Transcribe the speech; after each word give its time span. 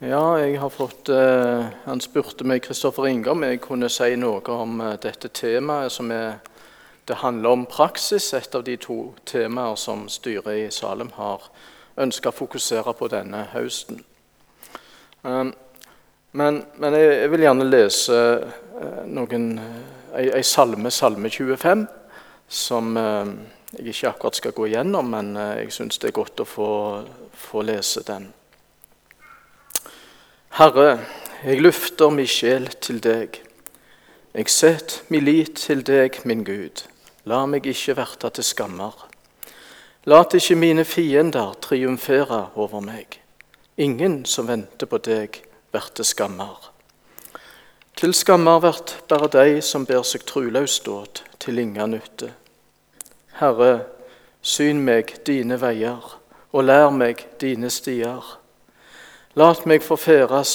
Ja, 0.00 0.38
jeg 0.40 0.56
har 0.60 0.70
fått 0.72 1.08
eh, 1.12 1.66
Han 1.84 2.00
spurte 2.00 2.46
meg 2.48 2.62
Kristoffer 2.64 3.04
Inge, 3.04 3.28
om 3.28 3.42
jeg 3.44 3.58
kunne 3.60 3.90
si 3.92 4.14
noe 4.16 4.40
om 4.48 4.80
eh, 4.80 4.94
dette 4.96 5.28
temaet. 5.28 5.92
som 5.92 6.08
er, 6.10 6.38
Det 7.04 7.20
handler 7.20 7.50
om 7.50 7.66
praksis, 7.66 8.32
et 8.32 8.54
av 8.54 8.64
de 8.64 8.78
to 8.80 9.12
temaer 9.28 9.76
som 9.76 10.08
styret 10.08 10.56
i 10.56 10.70
Salem 10.72 11.10
har 11.18 11.50
ønska 12.00 12.32
å 12.32 12.38
fokusere 12.38 12.96
på 12.96 13.10
denne 13.12 13.44
høsten. 13.52 14.00
Um, 15.22 15.52
men, 16.32 16.62
men 16.80 16.96
jeg, 16.96 17.12
jeg, 17.18 17.30
vil 17.34 17.44
gjerne 17.44 17.68
lese 17.68 18.18
eh, 18.80 19.04
noen, 19.04 19.48
ei, 20.16 20.30
ei 20.32 20.42
salme, 20.46 20.88
salme 20.88 21.28
25, 21.28 21.86
som 22.48 22.96
eh, 22.96 23.36
jeg 23.76 23.92
ikke 23.92 24.14
akkurat 24.14 24.40
skal 24.40 24.56
gå 24.56 24.72
igjennom, 24.72 25.12
men 25.12 25.34
eh, 25.36 25.56
jeg 25.66 25.76
syns 25.76 26.00
det 26.00 26.14
er 26.14 26.20
godt 26.22 26.40
å 26.40 26.48
få, 26.48 26.74
få 27.50 27.68
lese 27.68 28.08
den. 28.08 28.30
Herre, 30.50 30.98
jeg 31.44 31.60
lufter 31.62 32.10
mi 32.10 32.24
sjel 32.26 32.64
til 32.82 32.96
deg. 32.98 33.36
Jeg 34.34 34.50
setter 34.50 35.04
mi 35.06 35.20
lit 35.22 35.54
til 35.62 35.84
deg, 35.86 36.16
min 36.26 36.42
Gud. 36.42 36.82
La 37.30 37.44
meg 37.46 37.68
ikke 37.70 37.94
verte 37.94 38.32
til 38.34 38.46
skammer. 38.48 38.96
Lat 40.10 40.34
ikke 40.34 40.56
mine 40.58 40.82
fiender 40.84 41.54
triumfere 41.62 42.48
over 42.58 42.82
meg. 42.82 43.20
Ingen 43.78 44.24
som 44.26 44.50
venter 44.50 44.90
på 44.90 44.98
deg, 44.98 45.38
verte 45.70 46.02
skammer. 46.02 46.72
Til 47.94 48.10
skammer 48.10 48.58
vert 48.66 48.96
bare 49.06 49.30
de 49.30 49.62
som 49.62 49.86
ber 49.86 50.02
seg 50.02 50.26
troløst 50.26 50.90
åt, 50.90 51.22
til 51.38 51.62
inga 51.62 51.86
nytte. 51.94 52.32
Herre, 53.38 53.86
syn 54.42 54.82
meg 54.82 55.14
dine 55.30 55.62
veier, 55.62 56.18
og 56.50 56.66
lær 56.66 56.90
meg 56.90 57.22
dine 57.38 57.70
stier. 57.70 58.39
Lat 59.34 59.66
meg 59.66 59.82
få 59.82 59.96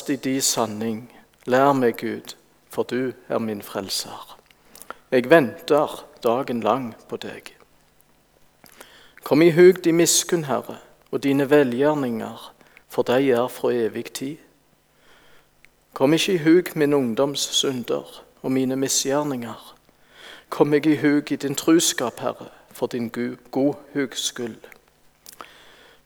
i 0.09 0.15
di 0.15 0.41
sanning. 0.41 1.11
Lær 1.45 1.73
meg, 1.73 1.95
Gud, 1.97 2.35
for 2.69 2.83
du 2.83 3.13
er 3.29 3.39
min 3.39 3.61
frelser. 3.61 4.37
Jeg 5.11 5.29
venter 5.29 6.05
dagen 6.23 6.59
lang 6.61 6.95
på 7.07 7.15
deg. 7.15 7.55
Kom 9.23 9.41
i 9.41 9.51
hug 9.51 9.83
de 9.83 9.93
miskunn, 9.93 10.43
Herre, 10.43 10.77
og 11.11 11.23
dine 11.23 11.49
velgjerninger, 11.49 12.53
for 12.89 13.03
de 13.03 13.31
er 13.31 13.47
fra 13.47 13.71
evig 13.71 14.11
tid. 14.13 14.37
Kom 15.93 16.13
ikke 16.13 16.33
i 16.33 16.43
hug 16.43 16.75
min 16.75 16.93
ungdoms 16.93 17.39
synder 17.39 18.23
og 18.41 18.51
mine 18.51 18.75
misgjerninger. 18.75 19.75
Kom 20.49 20.67
meg 20.67 20.85
i 20.85 20.95
hug 20.95 21.31
i 21.31 21.35
din 21.35 21.55
truskap, 21.55 22.19
Herre, 22.19 22.51
for 22.71 22.87
din 22.87 23.09
godhugs 23.51 24.19
skyld. 24.19 24.74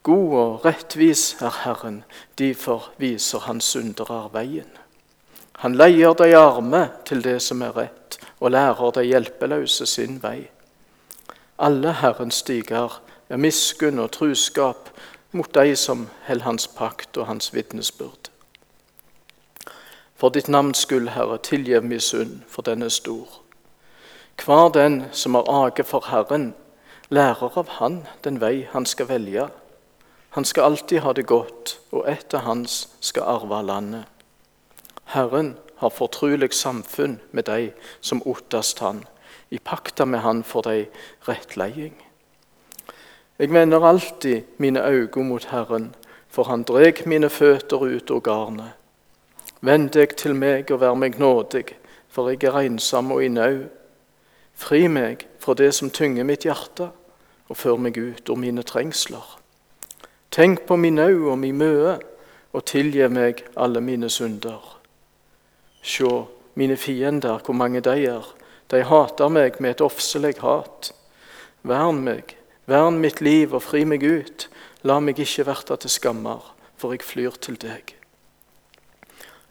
God 0.09 0.31
og 0.33 0.65
rettvis 0.65 1.35
er 1.37 1.53
Herren, 1.63 2.03
derfor 2.39 2.87
viser 2.97 3.43
han 3.45 3.59
syndere 3.61 4.23
veien. 4.33 4.71
Han 5.61 5.75
leier 5.77 6.15
de 6.17 6.31
arme 6.37 6.87
til 7.05 7.21
det 7.21 7.35
som 7.45 7.61
er 7.61 7.75
rett, 7.77 8.17
og 8.39 8.55
lærer 8.55 8.95
de 8.95 9.03
hjelpeløse 9.05 9.85
sin 9.85 10.17
vei. 10.23 10.49
Alle 11.59 11.93
Herrens 12.01 12.41
stiger 12.41 12.97
er 13.29 13.37
miskunn 13.37 14.01
og 14.01 14.09
truskap 14.17 14.89
mot 15.31 15.53
de 15.53 15.75
som 15.75 16.07
holder 16.25 16.47
hans 16.47 16.67
pakt 16.67 17.17
og 17.17 17.29
hans 17.29 17.53
vitnesbyrd. 17.53 18.31
For 20.17 20.33
ditt 20.33 20.49
navns 20.49 20.87
skyld, 20.87 21.13
Herre, 21.13 21.37
tilgiv 21.37 21.85
min 21.85 22.01
synd, 22.01 22.41
for 22.47 22.65
den 22.65 22.81
er 22.81 22.89
stor. 22.89 23.27
Hver 24.41 24.73
den 24.73 25.03
som 25.11 25.35
har 25.35 25.53
age 25.65 25.83
for 25.83 26.09
Herren, 26.09 26.55
lærer 27.09 27.57
av 27.57 27.77
Han 27.77 28.07
den 28.23 28.41
vei 28.41 28.67
han 28.71 28.85
skal 28.85 29.13
velge. 29.13 29.49
Han 30.39 30.45
skal 30.45 30.63
alltid 30.63 30.99
ha 30.99 31.11
det 31.13 31.25
godt, 31.27 31.81
og 31.91 32.05
etter 32.07 32.45
hans 32.45 32.85
skal 33.03 33.25
arve 33.27 33.57
landet. 33.67 34.05
Herren 35.11 35.57
har 35.81 35.91
fortrulig 35.91 36.53
samfunn 36.55 37.17
med 37.31 37.43
de 37.43 37.73
som 37.99 38.21
ottast 38.23 38.79
han. 38.79 39.01
I 39.51 39.59
pakta 39.59 40.05
med 40.05 40.19
han 40.23 40.43
for 40.43 40.63
de 40.63 40.85
rettleiing. 41.27 41.97
Jeg 43.39 43.51
vender 43.51 43.83
alltid 43.83 44.41
mine 44.57 44.79
øyne 44.87 45.23
mot 45.27 45.43
Herren, 45.51 45.89
for 46.29 46.43
han 46.43 46.63
dreg 46.63 47.03
mine 47.05 47.29
føtter 47.29 47.83
ut 47.83 48.11
av 48.11 48.21
garnet. 48.21 48.71
Vend 49.59 49.91
deg 49.91 50.15
til 50.15 50.39
meg 50.39 50.71
og 50.71 50.79
vær 50.79 50.95
meg 50.95 51.19
nådig, 51.19 51.65
for 52.07 52.31
jeg 52.31 52.47
er 52.47 52.61
ensom 52.61 53.11
og 53.11 53.25
i 53.25 53.27
nau. 53.27 53.67
Fri 54.55 54.87
meg 54.87 55.27
fra 55.39 55.53
det 55.53 55.73
som 55.75 55.91
tynger 55.91 56.23
mitt 56.23 56.47
hjerte, 56.47 56.93
og 57.49 57.57
før 57.57 57.75
meg 57.75 57.99
ut 57.99 58.29
av 58.29 58.39
mine 58.39 58.63
trengsler. 58.63 59.38
Tenk 60.31 60.61
på 60.67 60.75
min 60.75 60.99
au 60.99 61.31
og 61.31 61.39
min 61.41 61.57
møe, 61.57 61.97
og 62.53 62.65
tilgi 62.65 63.07
meg 63.09 63.43
alle 63.57 63.81
mine 63.81 64.09
synder. 64.09 64.61
Sjå, 65.81 66.27
mine 66.53 66.77
fiender, 66.77 67.41
hvor 67.45 67.53
mange 67.53 67.81
de 67.81 67.95
er. 68.05 68.25
De 68.71 68.83
hater 68.85 69.29
meg 69.33 69.57
med 69.59 69.77
et 69.77 69.81
ofselig 69.81 70.35
hat. 70.43 70.91
Vern 71.65 72.03
meg, 72.05 72.35
vern 72.69 72.99
mitt 73.01 73.21
liv 73.21 73.53
og 73.53 73.63
fri 73.65 73.85
meg 73.85 74.05
ut. 74.05 74.47
La 74.85 74.99
meg 74.99 75.19
ikke 75.19 75.47
verte 75.49 75.77
til 75.81 75.91
skammer, 75.91 76.53
for 76.77 76.93
jeg 76.93 77.03
flyr 77.03 77.41
til 77.41 77.57
deg. 77.59 77.95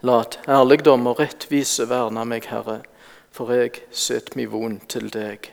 Lat 0.01 0.39
ærligdom 0.47 1.07
og 1.11 1.19
rettvise 1.19 1.89
verne 1.89 2.23
meg, 2.25 2.47
Herre, 2.47 2.79
for 3.35 3.51
jeg 3.51 3.83
set 3.91 4.35
mi 4.39 4.47
von 4.47 4.79
til 4.87 5.11
deg. 5.11 5.51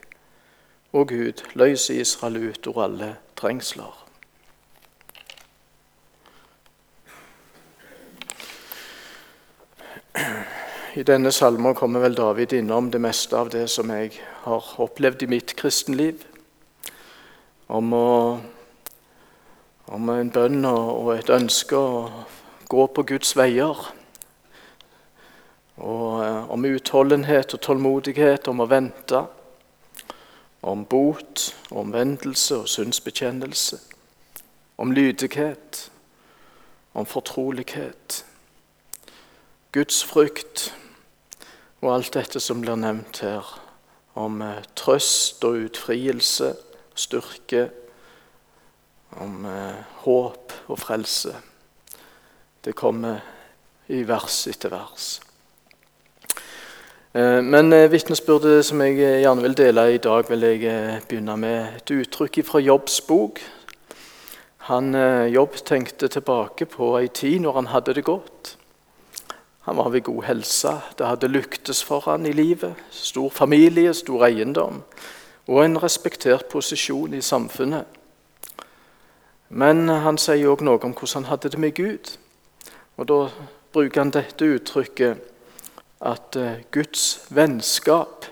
Å 0.94 1.02
Gud, 1.02 1.42
løs 1.58 1.90
Israel 1.90 2.38
ut 2.46 2.70
over 2.70 2.86
alle 2.86 3.14
trengsler. 3.36 4.05
I 10.96 11.02
denne 11.02 11.32
salmen 11.32 11.74
kommer 11.74 12.00
vel 12.00 12.14
David 12.16 12.52
innom 12.56 12.90
det 12.90 13.00
meste 13.04 13.36
av 13.36 13.50
det 13.52 13.66
som 13.68 13.90
jeg 13.92 14.14
har 14.46 14.68
opplevd 14.80 15.26
i 15.26 15.28
mitt 15.28 15.52
kristenliv. 15.58 16.22
Om, 17.68 17.92
å, 17.92 18.38
om 19.92 20.08
en 20.14 20.30
bønn 20.32 20.64
og 20.70 21.10
et 21.12 21.28
ønske 21.28 21.76
å 21.76 22.06
gå 22.72 22.86
på 22.96 23.04
Guds 23.10 23.34
veier. 23.36 23.82
Og 25.76 26.24
eh, 26.24 26.50
om 26.50 26.64
utholdenhet 26.64 27.52
og 27.52 27.60
tålmodighet, 27.66 28.48
om 28.48 28.64
å 28.64 28.68
vente. 28.70 29.20
Om 30.64 30.86
bot, 30.88 31.50
omvendelse 31.70 32.62
og 32.62 32.70
syndsbekjennelse. 32.72 33.82
Om 34.80 34.96
lydighet, 34.96 35.90
om 36.96 37.04
fortrolighet. 37.04 38.22
Guds 39.76 39.98
frykt 40.08 40.70
og 41.82 41.90
alt 41.92 42.14
dette 42.16 42.40
som 42.40 42.62
blir 42.62 42.78
nevnt 42.80 43.18
her, 43.20 43.44
om 44.16 44.40
eh, 44.40 44.62
trøst 44.78 45.44
og 45.44 45.66
utfrielse, 45.66 46.54
styrke, 46.96 47.66
om 49.20 49.44
eh, 49.44 49.82
håp 50.06 50.56
og 50.72 50.80
frelse. 50.80 51.34
Det 52.64 52.72
kommer 52.72 53.20
i 53.92 54.00
vers 54.08 54.40
etter 54.48 54.72
vers. 54.72 55.12
Eh, 57.12 57.44
men 57.44 57.68
vitnesbyrdet 57.92 58.64
som 58.64 58.80
jeg 58.80 58.96
gjerne 58.96 59.44
vil 59.44 59.60
dele 59.60 59.88
i 59.92 60.00
dag, 60.00 60.24
vil 60.32 60.48
jeg 60.54 61.02
begynne 61.04 61.36
med 61.44 61.82
et 61.82 61.98
uttrykk 62.00 62.46
fra 62.48 62.64
Jobbs 62.64 63.02
bok. 63.04 63.44
Han, 64.72 64.96
Jobb 65.28 65.60
tenkte 65.68 66.08
tilbake 66.08 66.64
på 66.64 66.94
ei 66.96 67.12
tid 67.12 67.44
når 67.44 67.60
han 67.60 67.74
hadde 67.76 68.00
det 68.00 68.08
godt. 68.08 68.55
Han 69.66 69.76
var 69.76 69.90
ved 69.90 70.06
god 70.06 70.22
helse. 70.24 70.72
Det 70.98 71.06
hadde 71.06 71.28
lyktes 71.28 71.82
for 71.84 72.00
han 72.06 72.26
i 72.26 72.32
livet. 72.32 72.74
Stor 72.90 73.30
familie, 73.30 73.94
stor 73.94 74.26
eiendom 74.26 74.82
og 75.46 75.64
en 75.64 75.78
respektert 75.82 76.48
posisjon 76.50 77.14
i 77.14 77.22
samfunnet. 77.22 77.84
Men 79.48 79.88
han 79.88 80.18
sier 80.18 80.50
òg 80.50 80.64
noe 80.66 80.80
om 80.82 80.94
hvordan 80.94 81.22
han 81.22 81.30
hadde 81.30 81.52
det 81.54 81.60
med 81.62 81.74
Gud. 81.78 82.16
Og 82.96 83.08
Da 83.08 83.18
bruker 83.72 84.00
han 84.00 84.10
dette 84.10 84.48
uttrykket 84.56 85.20
at 86.00 86.36
eh, 86.36 86.62
Guds 86.72 87.26
vennskap 87.30 88.26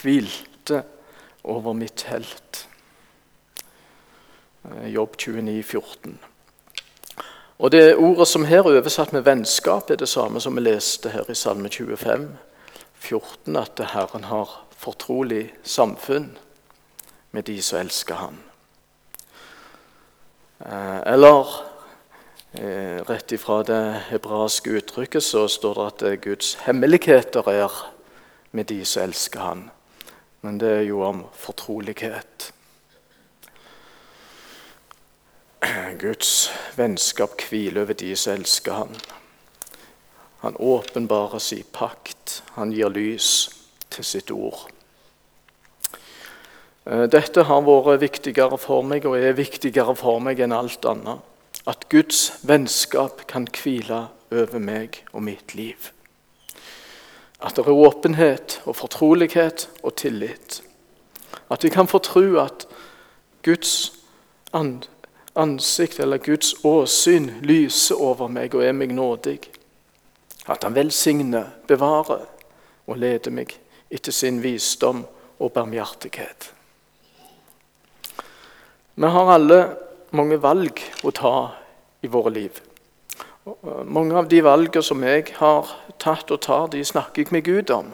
hvilte 0.00 0.84
over 1.44 1.72
mitt 1.72 2.06
helt. 2.08 2.68
Eh, 4.64 4.88
Jobb 4.94 5.16
29, 5.18 5.62
14. 5.62 6.18
Og 7.58 7.72
Det 7.72 7.96
ordet 7.96 8.28
som 8.28 8.44
her 8.44 8.58
er 8.58 8.78
oversatt 8.78 9.12
med 9.12 9.22
'vennskap', 9.22 9.90
er 9.90 9.96
det 9.96 10.08
samme 10.08 10.40
som 10.40 10.56
vi 10.56 10.60
leste 10.60 11.08
her 11.08 11.30
i 11.30 11.34
Salme 11.34 11.68
25, 11.68 12.38
14, 12.94 13.56
at 13.56 13.80
Herren 13.92 14.24
har 14.24 14.64
fortrolig 14.76 15.54
samfunn 15.62 16.38
med 17.32 17.42
de 17.42 17.62
som 17.62 17.78
elsker 17.78 18.14
Han. 18.14 18.38
Eh, 20.60 21.12
eller 21.12 21.46
eh, 22.52 23.02
rett 23.08 23.32
ifra 23.32 23.62
det 23.62 24.02
hebraiske 24.08 24.70
uttrykket 24.70 25.22
så 25.22 25.48
står 25.48 25.74
det 25.74 25.86
at 25.86 26.00
det 26.00 26.12
er 26.12 26.22
Guds 26.30 26.54
hemmeligheter 26.54 27.48
er 27.48 27.92
med 28.52 28.64
de 28.64 28.84
som 28.84 29.02
elsker 29.02 29.40
Han. 29.40 29.70
Men 30.40 30.58
det 30.60 30.70
er 30.70 30.86
jo 30.88 31.02
om 31.02 31.24
fortrolighet. 31.32 32.53
Guds 35.98 36.50
vennskap 36.76 37.40
hviler 37.48 37.82
over 37.84 37.96
de 37.96 38.14
som 38.16 38.34
elsker 38.38 38.72
ham. 38.72 38.94
Han 40.44 40.56
åpenbarer 40.56 41.38
sin 41.38 41.64
pakt. 41.72 42.42
Han 42.58 42.72
gir 42.72 42.92
lys 42.92 43.48
til 43.90 44.04
sitt 44.04 44.30
ord. 44.34 44.66
Eh, 46.84 47.06
dette 47.08 47.46
har 47.48 47.64
vært 47.64 48.02
viktigere 48.02 48.58
for 48.60 48.84
meg 48.84 49.06
og 49.08 49.16
er 49.16 49.36
viktigere 49.38 49.94
for 49.96 50.20
meg 50.20 50.42
enn 50.44 50.52
alt 50.52 50.84
annet. 50.84 51.22
At 51.64 51.88
Guds 51.88 52.42
vennskap 52.44 53.24
kan 53.30 53.46
hvile 53.48 54.08
over 54.34 54.60
meg 54.60 55.00
og 55.12 55.24
mitt 55.24 55.54
liv. 55.56 55.90
At 57.40 57.56
det 57.56 57.64
er 57.64 57.84
åpenhet 57.86 58.60
og 58.64 58.76
fortrolighet 58.76 59.68
og 59.82 59.96
tillit. 59.96 60.60
At 61.48 61.64
vi 61.64 61.72
kan 61.72 61.88
få 61.88 62.02
tro 62.04 62.26
at 62.42 62.66
Guds 63.44 63.92
ansikt 65.34 66.00
eller 66.00 66.18
Guds 66.18 66.54
åsyn 66.64 67.30
lyser 67.42 68.00
over 68.00 68.30
meg 68.30 68.54
og 68.54 68.64
er 68.64 68.74
meg 68.76 68.94
nådig. 68.94 69.38
At 70.46 70.64
han 70.64 70.76
velsigner, 70.76 71.50
bevarer 71.66 72.26
og 72.86 72.98
leder 73.00 73.32
meg 73.34 73.54
etter 73.90 74.12
sin 74.12 74.42
visdom 74.44 75.04
og 75.38 75.52
barmhjertighet. 75.52 76.50
Vi 78.94 79.10
har 79.10 79.32
alle 79.34 79.58
mange 80.14 80.38
valg 80.38 80.80
å 81.02 81.10
ta 81.10 81.34
i 82.04 82.10
våre 82.10 82.30
liv. 82.30 82.60
Mange 83.84 84.16
av 84.16 84.28
de 84.30 84.40
valgene 84.44 84.84
som 84.84 85.02
jeg 85.04 85.34
har 85.40 85.72
tatt 86.00 86.30
og 86.30 86.40
tar, 86.44 86.68
de 86.72 86.84
snakker 86.84 87.24
jeg 87.24 87.34
med 87.34 87.44
Gud 87.44 87.72
om. 87.74 87.90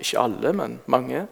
Ikke 0.00 0.24
alle, 0.24 0.52
men 0.56 0.80
mange. 0.90 1.26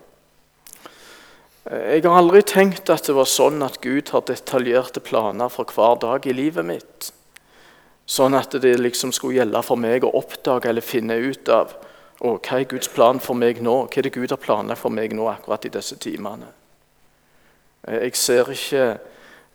Jeg 1.66 2.04
har 2.04 2.16
aldri 2.16 2.40
tenkt 2.46 2.88
at 2.92 3.08
det 3.08 3.16
var 3.16 3.28
sånn 3.28 3.60
at 3.66 3.80
Gud 3.84 4.12
har 4.14 4.22
detaljerte 4.24 5.02
planer 5.04 5.50
for 5.52 5.68
hver 5.68 5.98
dag 6.00 6.26
i 6.26 6.32
livet 6.32 6.64
mitt. 6.64 7.08
Sånn 8.08 8.36
at 8.38 8.54
det 8.62 8.78
liksom 8.80 9.12
skulle 9.12 9.42
gjelde 9.42 9.60
for 9.66 9.76
meg 9.76 10.06
å 10.06 10.14
oppdage 10.16 10.70
eller 10.70 10.84
finne 10.84 11.18
ut 11.20 11.50
av 11.52 11.74
å, 12.24 12.38
hva 12.38 12.60
er 12.60 12.70
Guds 12.70 12.88
plan 12.88 13.20
for 13.20 13.36
meg 13.36 13.60
nå. 13.60 13.74
Hva 13.84 14.00
er 14.00 14.08
det 14.08 14.14
Gud 14.14 14.32
har 14.32 14.40
planlagt 14.40 14.80
for 14.80 14.94
meg 14.94 15.12
nå 15.12 15.26
akkurat 15.28 15.66
i 15.68 15.72
disse 15.74 15.98
timene? 16.00 16.48
Eh, 17.84 18.06
jeg 18.06 18.16
ser 18.16 18.48
ikke 18.54 18.86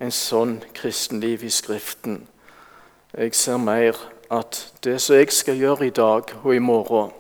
en 0.04 0.14
sånn 0.14 0.60
kristenliv 0.78 1.48
i 1.48 1.50
Skriften. 1.50 2.28
Jeg 3.14 3.34
ser 3.38 3.58
mer 3.62 3.98
at 4.34 4.60
det 4.86 5.00
som 5.02 5.18
jeg 5.18 5.34
skal 5.34 5.58
gjøre 5.58 5.88
i 5.88 5.96
dag 5.96 6.30
og 6.44 6.54
i 6.54 6.62
morgen, 6.62 7.12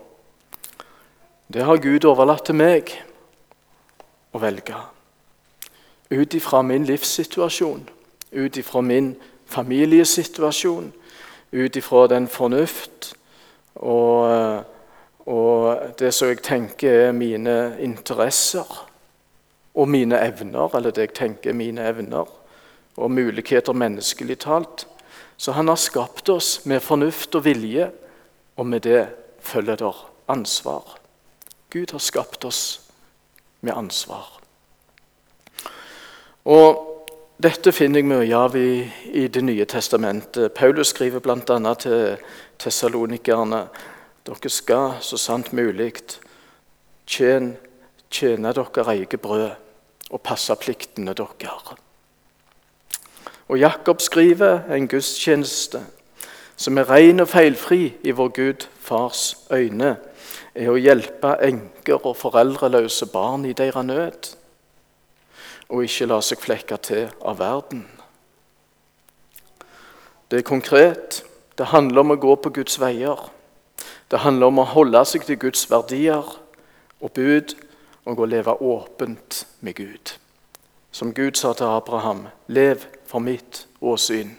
det 1.53 1.65
har 1.65 1.81
Gud 1.81 2.05
overlatt 2.09 2.47
til 2.47 2.57
meg 2.57 2.93
å 4.33 4.41
velge. 4.41 4.77
Ut 6.09 6.33
ifra 6.33 6.61
min 6.61 6.85
livssituasjon, 6.85 7.87
ut 8.31 8.57
ifra 8.57 8.81
min 8.81 9.13
familiesituasjon, 9.45 10.91
ut 11.51 11.75
ifra 11.75 12.07
den 12.07 12.27
fornuft 12.27 13.13
og, 13.75 14.63
og 15.25 15.93
det 15.99 16.13
som 16.13 16.31
jeg 16.31 16.41
tenker 16.45 17.07
er 17.07 17.17
mine 17.17 17.75
interesser 17.81 18.65
og 19.73 19.89
mine 19.89 20.19
evner, 20.21 20.69
eller 20.75 20.93
det 20.93 21.07
jeg 21.07 21.15
tenker 21.17 21.49
er 21.49 21.57
mine 21.57 21.85
evner, 21.89 22.29
og 22.97 23.11
muligheter 23.11 23.73
menneskelig 23.73 24.37
talt. 24.45 24.87
Så 25.37 25.51
han 25.51 25.67
har 25.67 25.79
skapt 25.81 26.29
oss 26.29 26.65
med 26.69 26.81
fornuft 26.85 27.35
og 27.35 27.45
vilje, 27.45 27.89
og 28.55 28.67
med 28.69 28.85
det 28.85 29.07
følger 29.41 29.75
der 29.75 30.05
ansvar. 30.29 30.99
Gud 31.73 31.91
har 31.91 31.99
skapt 31.99 32.45
oss 32.45 32.82
med 33.63 33.73
ansvar. 33.75 34.27
Og 36.45 36.89
dette 37.43 37.71
finner 37.71 38.03
jeg 38.03 38.09
mye 38.11 38.35
av 38.37 38.55
i, 38.59 38.83
i 39.15 39.27
Det 39.27 39.43
nye 39.43 39.65
testamentet. 39.65 40.53
Paulus 40.53 40.91
skriver 40.91 41.19
bl.a. 41.23 41.73
til 41.79 42.17
tessalonikerne 42.59 43.65
dere 44.23 44.49
skal 44.51 44.99
så 45.03 45.17
sant 45.19 45.51
mulig 45.51 45.91
tjene, 47.07 47.57
tjene 48.11 48.53
dere 48.55 48.85
eget 48.95 49.19
brød 49.21 49.49
og 50.11 50.21
passe 50.21 50.55
pliktene 50.55 51.13
deres. 51.13 51.73
Og 53.47 53.59
Jakob 53.59 54.01
skriver 54.01 54.71
en 54.71 54.87
gudstjeneste 54.87 55.81
som 56.55 56.77
er 56.77 56.89
ren 56.89 57.19
og 57.19 57.27
feilfri 57.27 57.93
i 58.03 58.11
vår 58.11 58.29
Gud 58.35 58.67
fars 58.79 59.35
øyne, 59.51 59.97
er 60.55 60.69
å 60.69 60.77
hjelpe 60.79 61.33
enker 61.43 61.72
og 61.91 62.15
foreldreløse 62.17 63.05
barn 63.11 63.45
i 63.45 63.53
deres 63.53 63.85
nød, 63.85 64.29
og 65.69 65.83
ikke 65.83 66.07
la 66.07 66.21
seg 66.21 66.39
flekke 66.39 66.77
til 66.77 67.11
av 67.21 67.39
verden. 67.39 67.87
Det 70.31 70.39
er 70.39 70.47
konkret. 70.47 71.23
Det 71.57 71.69
handler 71.69 72.01
om 72.01 72.15
å 72.15 72.17
gå 72.17 72.35
på 72.41 72.49
Guds 72.49 72.79
veier. 72.81 73.19
Det 74.09 74.23
handler 74.23 74.49
om 74.49 74.63
å 74.63 74.69
holde 74.71 75.03
seg 75.05 75.27
til 75.27 75.37
Guds 75.37 75.67
verdier 75.69 76.25
og 77.03 77.11
bud 77.13 77.53
og 78.09 78.19
å 78.19 78.29
leve 78.29 78.55
åpent 78.57 79.43
med 79.61 79.75
Gud. 79.77 80.15
Som 80.91 81.13
Gud 81.13 81.37
sa 81.37 81.53
til 81.53 81.69
Abraham, 81.69 82.27
lev 82.47 82.85
for 83.09 83.21
mitt 83.21 83.65
åsyn 83.81 84.35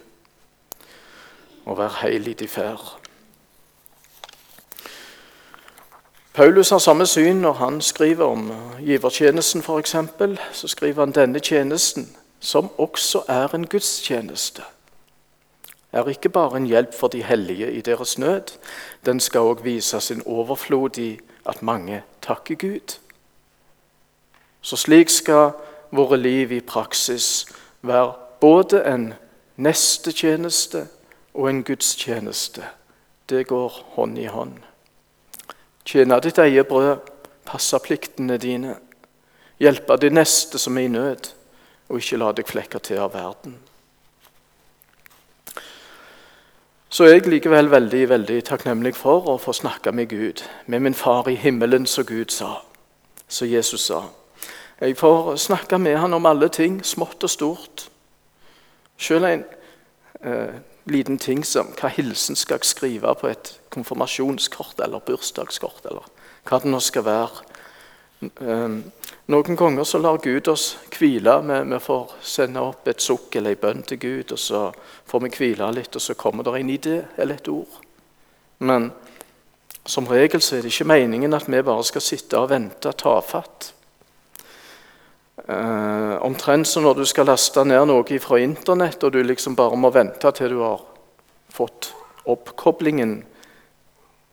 og 1.65 1.79
vær 1.79 2.01
heilig 2.03 2.41
i 2.43 2.51
ferd. 2.51 3.04
Paulus 6.35 6.71
har 6.71 6.79
samme 6.79 7.07
syn 7.07 7.37
når 7.37 7.53
han 7.53 7.81
skriver 7.81 8.25
om 8.25 8.53
givertjenesten 8.81 9.63
f.eks. 9.63 9.97
Så 10.53 10.69
skriver 10.69 11.05
han 11.05 11.13
denne 11.13 11.39
tjenesten, 11.39 12.17
som 12.41 12.71
også 12.79 13.23
er 13.29 13.55
en 13.55 13.67
gudstjeneste, 13.67 14.63
er 15.93 16.09
ikke 16.09 16.29
bare 16.29 16.57
en 16.57 16.67
hjelp 16.67 16.95
for 16.95 17.09
de 17.09 17.23
hellige 17.23 17.73
i 17.73 17.81
deres 17.81 18.19
nød. 18.19 18.59
Den 19.07 19.21
skal 19.21 19.41
òg 19.41 19.63
vise 19.65 20.01
sin 20.01 20.23
overflod 20.27 20.99
i 20.99 21.21
at 21.47 21.63
mange 21.63 22.03
takker 22.23 22.55
Gud. 22.55 22.99
Så 24.61 24.77
slik 24.77 25.09
skal 25.09 25.51
våre 25.91 26.17
liv 26.17 26.53
i 26.53 26.61
praksis 26.61 27.47
være 27.83 28.13
både 28.41 28.83
en 28.95 29.13
nestetjeneste 29.57 30.87
og 31.35 31.51
en 31.51 31.63
gudstjeneste. 31.65 32.65
Det 33.29 33.47
går 33.47 33.85
hånd 33.95 34.19
i 34.19 34.27
hånd. 34.27 34.74
Tjene 35.85 36.21
ditt 36.21 36.39
eget 36.39 36.69
brød, 36.69 36.97
passe 37.45 37.79
pliktene 37.85 38.39
dine, 38.41 38.79
hjelpe 39.61 39.97
de 40.01 40.11
neste 40.11 40.59
som 40.59 40.79
er 40.79 40.89
i 40.89 40.93
nød, 40.93 41.31
og 41.89 42.01
ikke 42.01 42.19
la 42.21 42.33
deg 42.33 42.49
flekke 42.49 42.81
til 42.81 43.03
av 43.05 43.13
verden. 43.15 43.59
Så 46.89 47.05
er 47.05 47.17
jeg 47.17 47.27
likevel 47.27 47.69
veldig 47.73 48.05
veldig 48.09 48.37
takknemlig 48.47 48.95
for 48.95 49.27
å 49.29 49.39
få 49.43 49.53
snakke 49.53 49.93
med 49.93 50.13
Gud, 50.13 50.45
med 50.67 50.81
min 50.81 50.95
far 50.95 51.29
i 51.29 51.35
himmelen, 51.35 51.89
som 51.91 52.07
Gud 52.07 52.31
sa, 52.31 52.61
som 53.29 53.51
Jesus 53.51 53.89
sa. 53.91 54.05
Jeg 54.81 54.97
får 54.97 55.37
snakke 55.43 55.79
med 55.79 55.99
han 55.99 56.15
om 56.15 56.27
alle 56.27 56.49
ting, 56.49 56.79
smått 56.85 57.25
og 57.27 57.31
stort. 57.31 57.89
Selv 58.99 59.27
en 59.27 59.45
eh, 60.23 60.55
liten 60.91 61.19
ting 61.19 61.45
som 61.45 61.73
hva 61.79 61.89
hilsen 61.93 62.37
skal 62.37 62.61
jeg 62.61 62.71
skrive 62.71 63.15
på 63.21 63.31
et 63.31 63.55
konfirmasjonskort 63.75 64.81
eller 64.85 65.05
bursdagskort, 65.05 65.85
eller 65.89 66.07
hva 66.45 66.61
det 66.61 66.71
nå 66.71 66.81
skal 66.85 67.07
være. 67.07 67.45
Eh, 68.25 68.77
noen 69.33 69.57
ganger 69.57 69.89
så 69.89 70.01
lar 70.01 70.21
Gud 70.25 70.49
oss 70.53 70.75
hvile. 70.95 71.39
Vi, 71.49 71.61
vi 71.73 71.81
får 71.87 72.13
sende 72.23 72.65
opp 72.65 72.89
et 72.89 73.03
sukk 73.03 73.37
eller 73.37 73.57
en 73.57 73.63
bønn 73.63 73.83
til 73.89 74.01
Gud, 74.03 74.35
og 74.37 74.41
så 74.41 74.67
får 75.11 75.25
vi 75.25 75.33
hvile 75.39 75.71
litt, 75.77 75.97
og 75.97 76.05
så 76.05 76.17
kommer 76.19 76.47
det 76.47 76.59
en 76.61 76.75
idé 76.75 76.99
eller 77.17 77.41
et 77.41 77.49
ord. 77.53 77.81
Men 78.65 78.93
som 79.87 80.07
regel 80.09 80.41
så 80.41 80.57
er 80.57 80.65
det 80.65 80.73
ikke 80.73 80.89
meningen 80.89 81.37
at 81.37 81.49
vi 81.49 81.61
bare 81.65 81.85
skal 81.85 82.05
sitte 82.05 82.41
og 82.41 82.51
vente 82.53 82.93
tafatt. 82.97 83.73
Eh, 85.35 86.23
omtrent 86.23 86.69
som 86.69 86.85
når 86.87 87.01
du 87.01 87.05
skal 87.11 87.27
laste 87.27 87.65
ned 87.67 87.89
noe 87.91 88.19
fra 88.23 88.39
Internett, 88.39 89.03
og 89.03 89.13
du 89.13 89.23
liksom 89.23 89.57
bare 89.59 89.77
må 89.77 89.91
vente 89.91 90.31
til 90.31 90.55
du 90.55 90.61
har 90.63 90.85
fått 91.51 91.91
oppkoblingen 92.25 93.25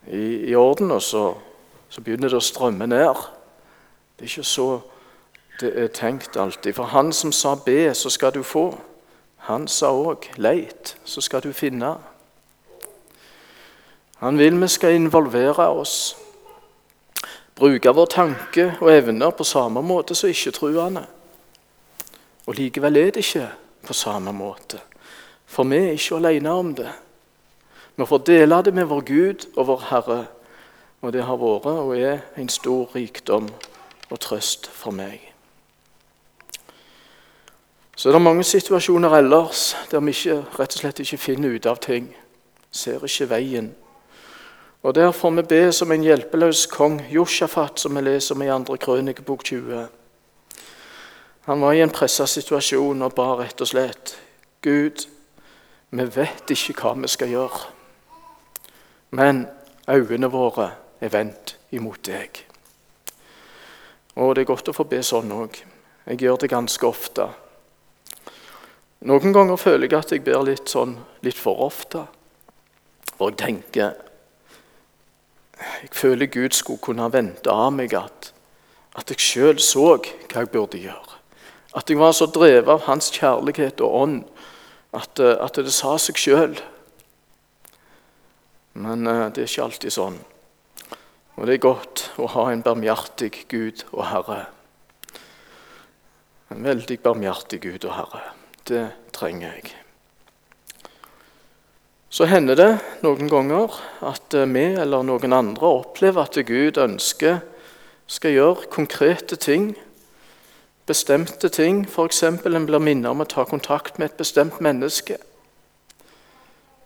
i, 0.08 0.51
i 0.51 0.55
orden, 0.55 0.91
og 0.91 1.01
så, 1.01 1.24
så, 1.89 2.01
begynner 2.05 2.29
det 2.29 2.38
å 2.38 2.46
strømme 2.46 2.86
ned. 2.88 3.25
Det 4.15 4.27
er 4.27 4.29
ikke 4.29 4.46
så 4.46 4.70
det 5.62 5.74
er 5.77 5.91
tenkt 5.93 6.38
alltid. 6.38 6.74
For 6.77 6.89
han 6.93 7.12
som 7.13 7.31
sa 7.31 7.55
'be', 7.55 7.93
så 7.93 8.10
skal 8.10 8.34
du 8.34 8.43
få. 8.43 8.77
Han 9.50 9.67
sa 9.67 9.91
òg 9.91 10.29
'leit', 10.38 10.96
så 11.05 11.22
skal 11.22 11.41
du 11.41 11.53
finne. 11.53 11.98
Han 14.17 14.38
vil 14.38 14.62
vi 14.62 14.67
skal 14.67 14.93
involvere 14.93 15.67
oss 15.67 16.20
bruke 17.62 17.94
vår 17.94 18.10
tanke 18.10 18.68
og 18.82 18.89
evner 18.91 19.34
på 19.38 19.46
samme 19.46 19.84
måte 19.86 20.15
som 20.18 20.32
ikke-truende. 20.32 21.06
Og 22.50 22.58
likevel 22.58 22.98
er 22.98 23.13
det 23.13 23.25
ikke 23.25 23.48
på 23.86 23.94
samme 23.94 24.34
måte, 24.34 24.82
for 25.46 25.70
vi 25.70 25.77
er 25.77 25.98
ikke 25.98 26.18
alene 26.18 26.51
om 26.51 26.75
det. 26.75 26.89
Vi 27.96 28.06
får 28.06 28.24
dele 28.25 28.62
det 28.65 28.74
med 28.74 28.89
vår 28.89 29.01
Gud 29.06 29.46
og 29.56 29.68
vår 29.68 29.84
Herre, 29.89 30.22
og 31.01 31.13
det 31.13 31.25
har 31.25 31.38
vært 31.38 31.68
og 31.72 31.98
er 31.98 32.24
en 32.38 32.50
stor 32.50 32.89
rikdom 32.96 33.50
og 34.10 34.20
trøst 34.20 34.70
for 34.74 34.91
meg. 34.91 35.32
Så 37.96 38.10
det 38.10 38.15
er 38.15 38.18
det 38.18 38.25
mange 38.25 38.44
situasjoner 38.44 39.13
ellers 39.18 39.75
der 39.91 40.00
vi 40.00 40.10
ikke, 40.15 40.39
rett 40.58 40.74
og 40.74 40.82
slett 40.82 41.00
ikke 41.03 41.18
finner 41.22 41.53
ut 41.53 41.65
av 41.70 41.77
ting. 41.77 42.08
Ser 42.72 43.03
ikke 43.06 43.30
veien. 43.30 43.74
Og 44.83 44.95
Der 44.95 45.11
får 45.11 45.29
vi 45.29 45.41
be 45.41 45.71
som 45.71 45.91
en 45.91 46.03
hjelpeløs 46.03 46.65
kong, 46.65 47.01
Josjafat, 47.11 47.79
som 47.79 47.95
vi 47.95 48.01
leser 48.01 48.35
om 48.35 48.41
i 48.41 48.47
andre 48.50 48.77
krønikebok 48.77 49.43
20. 49.43 49.88
Han 51.45 51.61
var 51.61 51.73
i 51.73 51.81
en 51.81 51.93
pressa 51.93 52.25
situasjon 52.25 53.01
og 53.01 53.13
ba 53.13 53.35
rett 53.38 53.61
og 53.61 53.67
slett 53.67 54.15
Gud, 54.61 55.05
vi 55.89 56.05
vet 56.15 56.50
ikke 56.50 56.73
hva 56.81 56.95
vi 56.97 57.07
skal 57.07 57.29
gjøre, 57.29 57.61
men 59.11 59.47
øynene 59.89 60.29
våre 60.31 60.71
er 61.01 61.13
vendt 61.13 61.57
imot 61.71 62.01
deg. 62.05 62.45
Og 64.15 64.35
det 64.35 64.41
er 64.45 64.51
godt 64.53 64.69
å 64.69 64.75
få 64.75 64.85
be 64.89 65.01
sånn 65.03 65.31
òg. 65.33 65.61
Jeg 66.05 66.21
gjør 66.21 66.41
det 66.41 66.50
ganske 66.51 66.88
ofte. 66.88 67.27
Noen 69.05 69.33
ganger 69.33 69.57
føler 69.57 69.88
jeg 69.88 69.97
at 70.00 70.11
jeg 70.13 70.23
ber 70.25 70.45
litt 70.45 70.69
sånn 70.69 70.97
litt 71.21 71.38
for 71.38 71.61
ofte. 71.65 72.05
For 73.17 73.29
jeg 73.29 73.41
tenker 73.41 74.11
Jeg 75.62 75.94
føler 75.94 76.32
Gud 76.32 76.56
skulle 76.58 76.82
kunne 76.82 77.10
vente 77.13 77.51
av 77.51 77.72
meg 77.75 77.94
at, 77.98 78.32
at 78.98 79.13
jeg 79.13 79.22
sjøl 79.22 79.60
så 79.62 79.96
hva 79.98 80.41
jeg 80.41 80.51
burde 80.53 80.82
gjøre. 80.82 81.20
At 81.77 81.89
jeg 81.89 82.00
var 82.01 82.12
så 82.15 82.27
drevet 82.27 82.70
av 82.70 82.86
Hans 82.88 83.12
kjærlighet 83.15 83.82
og 83.86 83.96
ånd 84.01 84.18
at, 84.91 85.20
at 85.20 85.56
det 85.56 85.72
sa 85.74 85.96
seg 86.01 86.20
sjøl. 86.20 86.58
Men 88.74 89.08
uh, 89.08 89.27
det 89.32 89.44
er 89.44 89.50
ikke 89.50 89.68
alltid 89.68 89.96
sånn. 89.96 90.18
Og 91.39 91.48
det 91.48 91.56
er 91.56 91.63
godt 91.63 92.06
å 92.20 92.27
ha 92.36 92.50
en 92.51 92.63
barmhjertig 92.65 93.46
Gud 93.51 93.86
og 93.91 94.03
Herre. 94.12 94.41
En 96.51 96.65
veldig 96.65 97.00
barmhjertig 97.03 97.62
Gud 97.63 97.88
og 97.88 97.96
Herre. 97.96 98.25
Det 98.68 98.84
trenger 99.15 99.56
jeg. 99.56 99.80
Så 102.12 102.25
hender 102.27 102.58
det 102.60 102.72
noen 103.06 103.30
ganger 103.32 103.72
at 104.03 104.36
eh, 104.36 104.50
vi 104.51 104.65
eller 104.75 105.06
noen 105.08 105.32
andre 105.32 105.70
opplever 105.80 106.27
at 106.27 106.36
Gud 106.44 106.75
ønsker 106.82 107.38
skal 108.12 108.34
gjøre 108.36 108.68
konkrete 108.68 109.38
ting, 109.39 109.70
bestemte 110.84 111.48
ting. 111.48 111.86
F.eks. 111.88 112.24
en 112.27 112.65
blir 112.68 112.84
minnet 112.84 113.08
om 113.13 113.24
å 113.24 113.27
ta 113.32 113.46
kontakt 113.48 113.96
med 113.96 114.10
et 114.10 114.20
bestemt 114.20 114.60
menneske. 114.60 115.15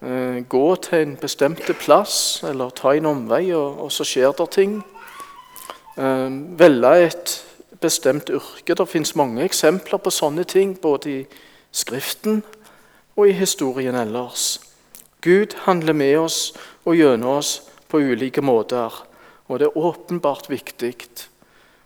Eh, 0.05 0.43
gå 0.45 0.67
til 0.85 0.99
en 0.99 1.17
bestemt 1.17 1.73
plass 1.81 2.43
eller 2.45 2.69
ta 2.77 2.93
en 2.93 3.09
omvei, 3.09 3.47
og, 3.57 3.89
så 3.89 4.05
skjer 4.05 4.35
det 4.37 4.47
ting. 4.53 4.77
Eh, 5.97 6.37
velge 6.61 6.93
et 7.07 7.35
bestemt 7.81 8.29
yrke. 8.29 8.77
Det 8.77 8.87
fins 8.93 9.15
mange 9.17 9.41
eksempler 9.41 9.97
på 9.97 10.13
sånne 10.13 10.45
ting, 10.45 10.77
både 10.77 11.15
i 11.15 11.19
Skriften 11.73 12.43
og 13.17 13.25
i 13.25 13.33
historien 13.41 13.97
ellers. 13.97 14.64
Gud 15.25 15.55
handler 15.65 15.97
med 15.97 16.19
oss 16.21 16.53
og 16.85 16.99
gjennom 16.99 17.39
oss 17.39 17.55
på 17.89 17.97
ulike 17.97 18.43
måter. 18.45 18.93
Og 19.49 19.59
det 19.59 19.71
er 19.71 19.77
åpenbart 19.77 20.49
viktig 20.49 20.93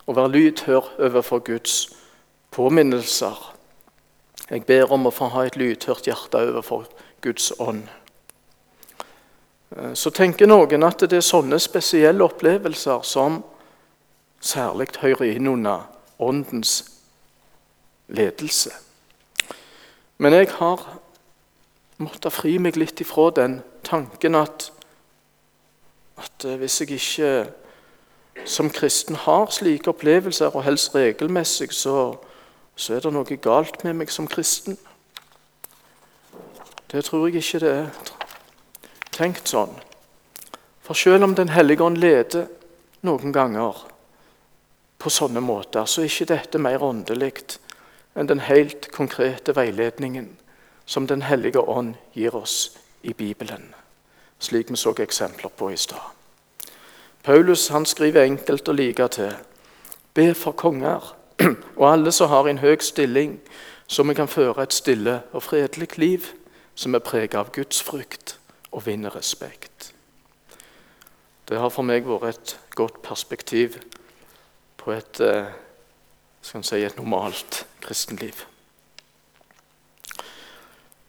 å 0.10 0.16
være 0.18 0.34
lydhør 0.34 0.92
overfor 1.00 1.40
Guds 1.48 1.78
påminnelser. 2.52 3.38
Jeg 4.50 4.66
ber 4.68 4.92
om 4.92 5.08
å 5.08 5.14
få 5.14 5.30
ha 5.32 5.46
et 5.46 5.56
lydhørt 5.60 6.10
hjerte 6.10 6.42
overfor 6.50 6.88
Guds 7.24 7.52
ånd. 7.62 7.86
Eh, 9.76 9.94
så 9.94 10.12
tenker 10.12 10.50
noen 10.50 10.84
at 10.84 11.06
det 11.06 11.20
er 11.22 11.26
sånne 11.26 11.60
spesielle 11.62 12.26
opplevelser 12.26 13.06
som 13.08 13.44
særlig 14.42 14.90
hører 15.00 15.36
inn 15.36 15.48
under 15.52 15.88
Åndens 16.20 16.82
ledelse. 18.08 18.74
Men 20.18 20.36
jeg 20.36 20.50
har 20.58 20.82
måttet 22.00 22.34
fri 22.34 22.58
meg 22.62 22.78
litt 22.80 23.02
ifra 23.04 23.30
den 23.36 23.60
tanken 23.84 24.38
at, 24.40 24.70
at 26.20 26.46
eh, 26.48 26.60
hvis 26.62 26.82
jeg 26.82 26.96
ikke 26.96 27.32
som 28.48 28.70
kristen 28.72 29.18
har 29.20 29.52
slike 29.52 29.92
opplevelser, 29.92 30.56
og 30.56 30.64
helst 30.64 30.96
regelmessig, 30.96 31.74
så, 31.76 32.16
så 32.76 32.96
er 32.96 33.04
det 33.04 33.12
noe 33.14 33.40
galt 33.44 33.84
med 33.84 34.00
meg 34.00 34.14
som 34.14 34.30
kristen. 34.32 34.78
Det 36.90 37.04
tror 37.06 37.28
jeg 37.28 37.44
ikke 37.44 37.62
det 37.66 37.74
er 37.82 37.92
tenkt 39.14 39.52
sånn. 39.52 39.76
For 40.82 40.98
selv 40.98 41.28
om 41.28 41.36
Den 41.36 41.52
hellige 41.54 41.84
ånd 41.84 42.00
leder 42.00 42.48
noen 43.06 43.36
ganger 43.36 43.84
på 45.00 45.12
sånne 45.12 45.44
måter, 45.44 45.86
så 45.86 46.02
er 46.02 46.10
ikke 46.10 46.32
dette 46.32 46.62
mer 46.64 46.84
åndelig 46.84 47.60
enn 48.16 48.28
den 48.28 48.42
helt 48.48 48.90
konkrete 48.96 49.54
veiledningen 49.56 50.32
som 50.90 51.08
Den 51.08 51.22
hellige 51.22 51.60
ånd 51.60 51.96
gir 52.14 52.36
oss 52.36 52.78
i 53.04 53.14
Bibelen, 53.14 53.76
slik 54.40 54.72
vi 54.72 54.76
så 54.76 54.94
eksempler 54.98 55.50
på 55.50 55.70
i 55.70 55.78
stad. 55.78 56.02
Paulus 57.24 57.68
han 57.68 57.86
skriver 57.86 58.24
enkelt 58.24 58.68
og 58.68 58.76
like 58.76 59.08
til. 59.08 59.36
Be 60.14 60.34
for 60.34 60.52
konger 60.52 61.16
og 61.78 61.94
alle 61.94 62.12
som 62.12 62.30
har 62.30 62.50
en 62.50 62.58
høy 62.58 62.78
stilling, 62.82 63.40
så 63.88 64.04
vi 64.04 64.14
kan 64.14 64.28
føre 64.28 64.64
et 64.64 64.74
stille 64.74 65.22
og 65.32 65.44
fredelig 65.44 65.98
liv 65.98 66.26
som 66.76 66.96
er 66.96 67.06
preget 67.06 67.38
av 67.38 67.54
Guds 67.54 67.84
frykt 67.84 68.40
og 68.72 68.86
vinner 68.86 69.16
respekt. 69.16 69.94
Det 71.50 71.60
har 71.60 71.70
for 71.70 71.86
meg 71.86 72.10
vært 72.10 72.26
et 72.26 72.58
godt 72.74 73.02
perspektiv 73.06 73.78
på 74.78 74.92
et, 74.92 75.22
eh, 75.22 75.54
si, 76.42 76.84
et 76.84 76.98
normalt 76.98 77.68
kristenliv. 77.82 78.46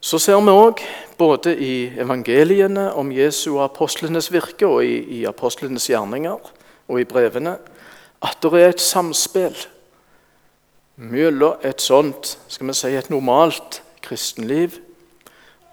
Så 0.00 0.18
ser 0.18 0.40
vi 0.40 0.52
òg 0.52 0.80
både 1.20 1.52
i 1.60 1.90
evangeliene 2.00 2.86
om 2.96 3.10
Jesu 3.12 3.58
og 3.58 3.66
apostlenes 3.66 4.30
virke 4.32 4.66
og 4.66 4.84
i, 4.84 5.20
i 5.20 5.24
apostlenes 5.28 5.90
gjerninger 5.90 6.38
og 6.88 7.00
i 7.00 7.04
brevene 7.04 7.58
at 8.24 8.40
det 8.42 8.52
er 8.56 8.72
et 8.72 8.80
samspill 8.80 9.56
mellom 10.96 11.60
et 11.64 11.80
sånt 11.80 12.38
skal 12.48 12.68
vi 12.68 12.76
si, 12.76 12.94
et 12.96 13.10
normalt 13.12 13.82
kristenliv 14.00 14.78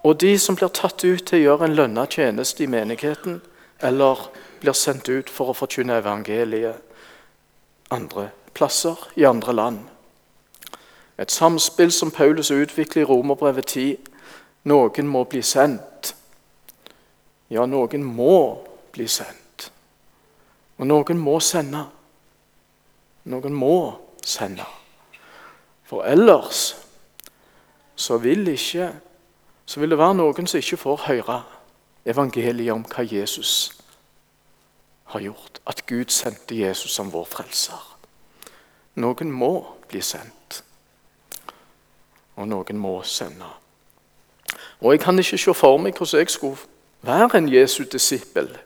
og 0.04 0.20
de 0.20 0.34
som 0.38 0.56
blir 0.56 0.72
tatt 0.76 1.04
ut 1.04 1.24
til 1.24 1.38
å 1.38 1.44
gjøre 1.46 1.68
en 1.68 1.76
lønna 1.80 2.04
tjeneste 2.08 2.64
i 2.64 2.70
menigheten 2.70 3.40
eller 3.80 4.28
blir 4.60 4.76
sendt 4.76 5.08
ut 5.08 5.32
for 5.32 5.52
å 5.52 5.56
forkynne 5.56 6.00
evangeliet 6.02 6.84
andre 7.90 8.28
plasser, 8.52 8.96
i 9.16 9.24
andre 9.24 9.52
land. 9.52 9.78
Et 11.18 11.30
samspill 11.30 11.92
som 11.92 12.10
Paulus 12.10 12.50
utvikler 12.50 13.02
i 13.02 13.08
Romerbrevet 13.08 13.66
10. 13.66 13.96
Noen 14.68 15.08
må 15.08 15.24
bli 15.30 15.42
sendt. 15.42 16.12
Ja, 17.48 17.64
noen 17.66 18.04
må 18.04 18.34
bli 18.92 19.06
sendt. 19.08 19.68
Og 20.78 20.86
noen 20.86 21.20
må 21.20 21.38
sende. 21.42 21.86
Noen 23.28 23.56
må 23.56 23.78
sende. 24.24 24.66
For 25.88 26.04
ellers 26.04 26.76
så 27.96 28.18
vil, 28.20 28.48
ikke, 28.52 28.92
så 29.66 29.80
vil 29.80 29.90
det 29.90 29.98
være 29.98 30.18
noen 30.20 30.46
som 30.46 30.60
ikke 30.60 30.80
får 30.80 31.04
høre 31.06 31.38
evangeliet 32.08 32.74
om 32.74 32.84
hva 32.88 33.04
Jesus 33.08 33.72
har 35.12 35.24
gjort. 35.24 35.62
At 35.66 35.86
Gud 35.88 36.12
sendte 36.12 36.56
Jesus 36.56 36.94
som 36.94 37.12
vår 37.12 37.24
frelser. 37.28 37.80
Noen 39.00 39.32
må 39.32 39.52
bli 39.88 40.02
sendt, 40.04 40.62
og 42.36 42.48
noen 42.50 42.80
må 42.80 42.98
sende. 43.06 43.48
Og 44.80 44.92
Jeg 44.92 45.00
kan 45.00 45.18
ikke 45.18 45.38
se 45.38 45.54
for 45.54 45.78
meg 45.78 45.96
hvordan 45.98 46.20
jeg 46.20 46.30
skulle 46.30 46.58
være 47.02 47.38
en 47.38 47.52
Jesu 47.54 47.84
disippel 47.92 48.58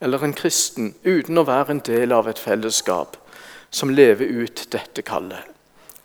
eller 0.00 0.22
en 0.24 0.34
kristen 0.34 0.94
uten 1.04 1.38
å 1.38 1.44
være 1.44 1.70
en 1.74 1.82
del 1.84 2.12
av 2.12 2.28
et 2.28 2.38
fellesskap 2.38 3.16
som 3.70 3.90
lever 3.92 4.30
ut 4.42 4.68
dette 4.72 5.02
kallet. 5.02 5.42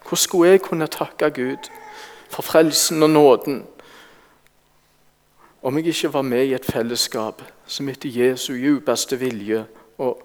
Hvordan 0.03 0.17
skulle 0.17 0.49
jeg 0.49 0.61
kunne 0.61 0.87
takke 0.87 1.29
Gud 1.29 1.69
for 2.29 2.41
frelsen 2.41 3.03
og 3.03 3.09
nåden 3.09 3.63
om 5.63 5.77
jeg 5.77 5.87
ikke 5.87 6.13
var 6.13 6.21
med 6.21 6.45
i 6.45 6.53
et 6.53 6.65
fellesskap 6.65 7.41
som 7.67 7.89
etter 7.89 8.09
Jesu 8.09 8.53
djupeste 8.57 9.15
vilje 9.19 9.63
og, 9.97 10.19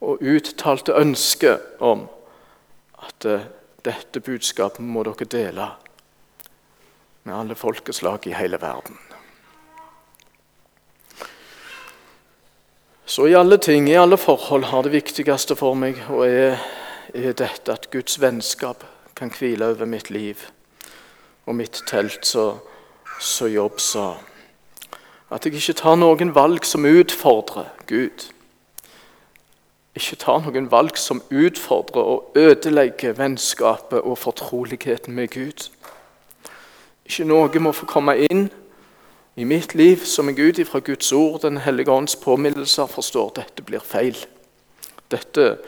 og 0.00 0.22
uttalte 0.22 0.96
ønske 0.96 1.58
om 1.80 2.06
at 3.04 3.26
uh, 3.28 3.44
dette 3.84 4.20
budskapet 4.20 4.80
må 4.80 5.04
dere 5.04 5.28
dele 5.28 5.68
med 7.28 7.36
alle 7.36 7.54
folkeslag 7.54 8.26
i 8.26 8.32
hele 8.32 8.56
verden. 8.60 8.96
Så 13.04 13.26
i 13.28 13.34
alle 13.36 13.58
ting, 13.58 13.88
i 13.88 13.96
alle 13.96 14.16
forhold, 14.16 14.64
har 14.64 14.82
det 14.82 14.92
viktigste 14.92 15.56
for 15.56 15.76
meg 15.76 16.00
og 16.08 16.24
er, 16.28 16.56
er 17.12 17.36
dette 17.36 17.72
at 17.72 17.90
Guds 17.92 18.16
vennskap 18.20 18.84
kan 19.16 19.32
hvile 19.32 19.74
over 19.74 19.88
mitt 19.88 20.08
liv 20.10 20.46
og 21.44 21.56
mitt 21.60 21.82
telt 21.88 22.24
så, 22.28 22.50
så 23.20 23.48
jobb 23.48 23.80
så. 23.80 24.08
At 25.28 25.44
jeg 25.44 25.60
ikke 25.60 25.76
tar 25.82 26.00
noen 26.00 26.32
valg 26.36 26.64
som 26.64 26.88
utfordrer 26.88 27.68
Gud 27.88 28.28
ikke 29.98 30.18
tar 30.22 30.42
noen 30.44 30.68
valg 30.70 30.98
som 31.00 31.20
utfordrer 31.30 32.10
og 32.12 32.38
ødelegger 32.38 33.16
vennskapet 33.18 34.00
og 34.00 34.18
fortroligheten 34.18 35.14
med 35.14 35.32
Gud. 35.34 35.68
Ikke 37.08 37.24
noe 37.24 37.60
må 37.64 37.72
få 37.72 37.88
komme 37.88 38.18
inn 38.28 38.50
i 39.38 39.46
mitt 39.48 39.72
liv 39.78 40.02
som 40.04 40.28
jeg 40.28 40.50
ut 40.50 40.58
ifra 40.60 40.80
Guds 40.84 41.12
ord, 41.12 41.40
Den 41.40 41.56
hellige 41.64 41.90
ånds 41.90 42.16
påminnelser, 42.16 42.86
forstår 42.86 43.32
dette 43.36 43.62
blir 43.62 43.80
feil. 43.80 44.16
Dette, 45.10 45.58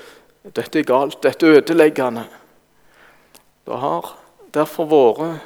dette 0.45 0.79
er 0.79 0.85
galt. 0.85 1.23
Dette 1.23 1.47
er 1.47 1.63
ødeleggende. 1.63 2.27
Det 3.65 3.79
har 3.79 4.17
derfor 4.55 4.89
vært 4.91 5.41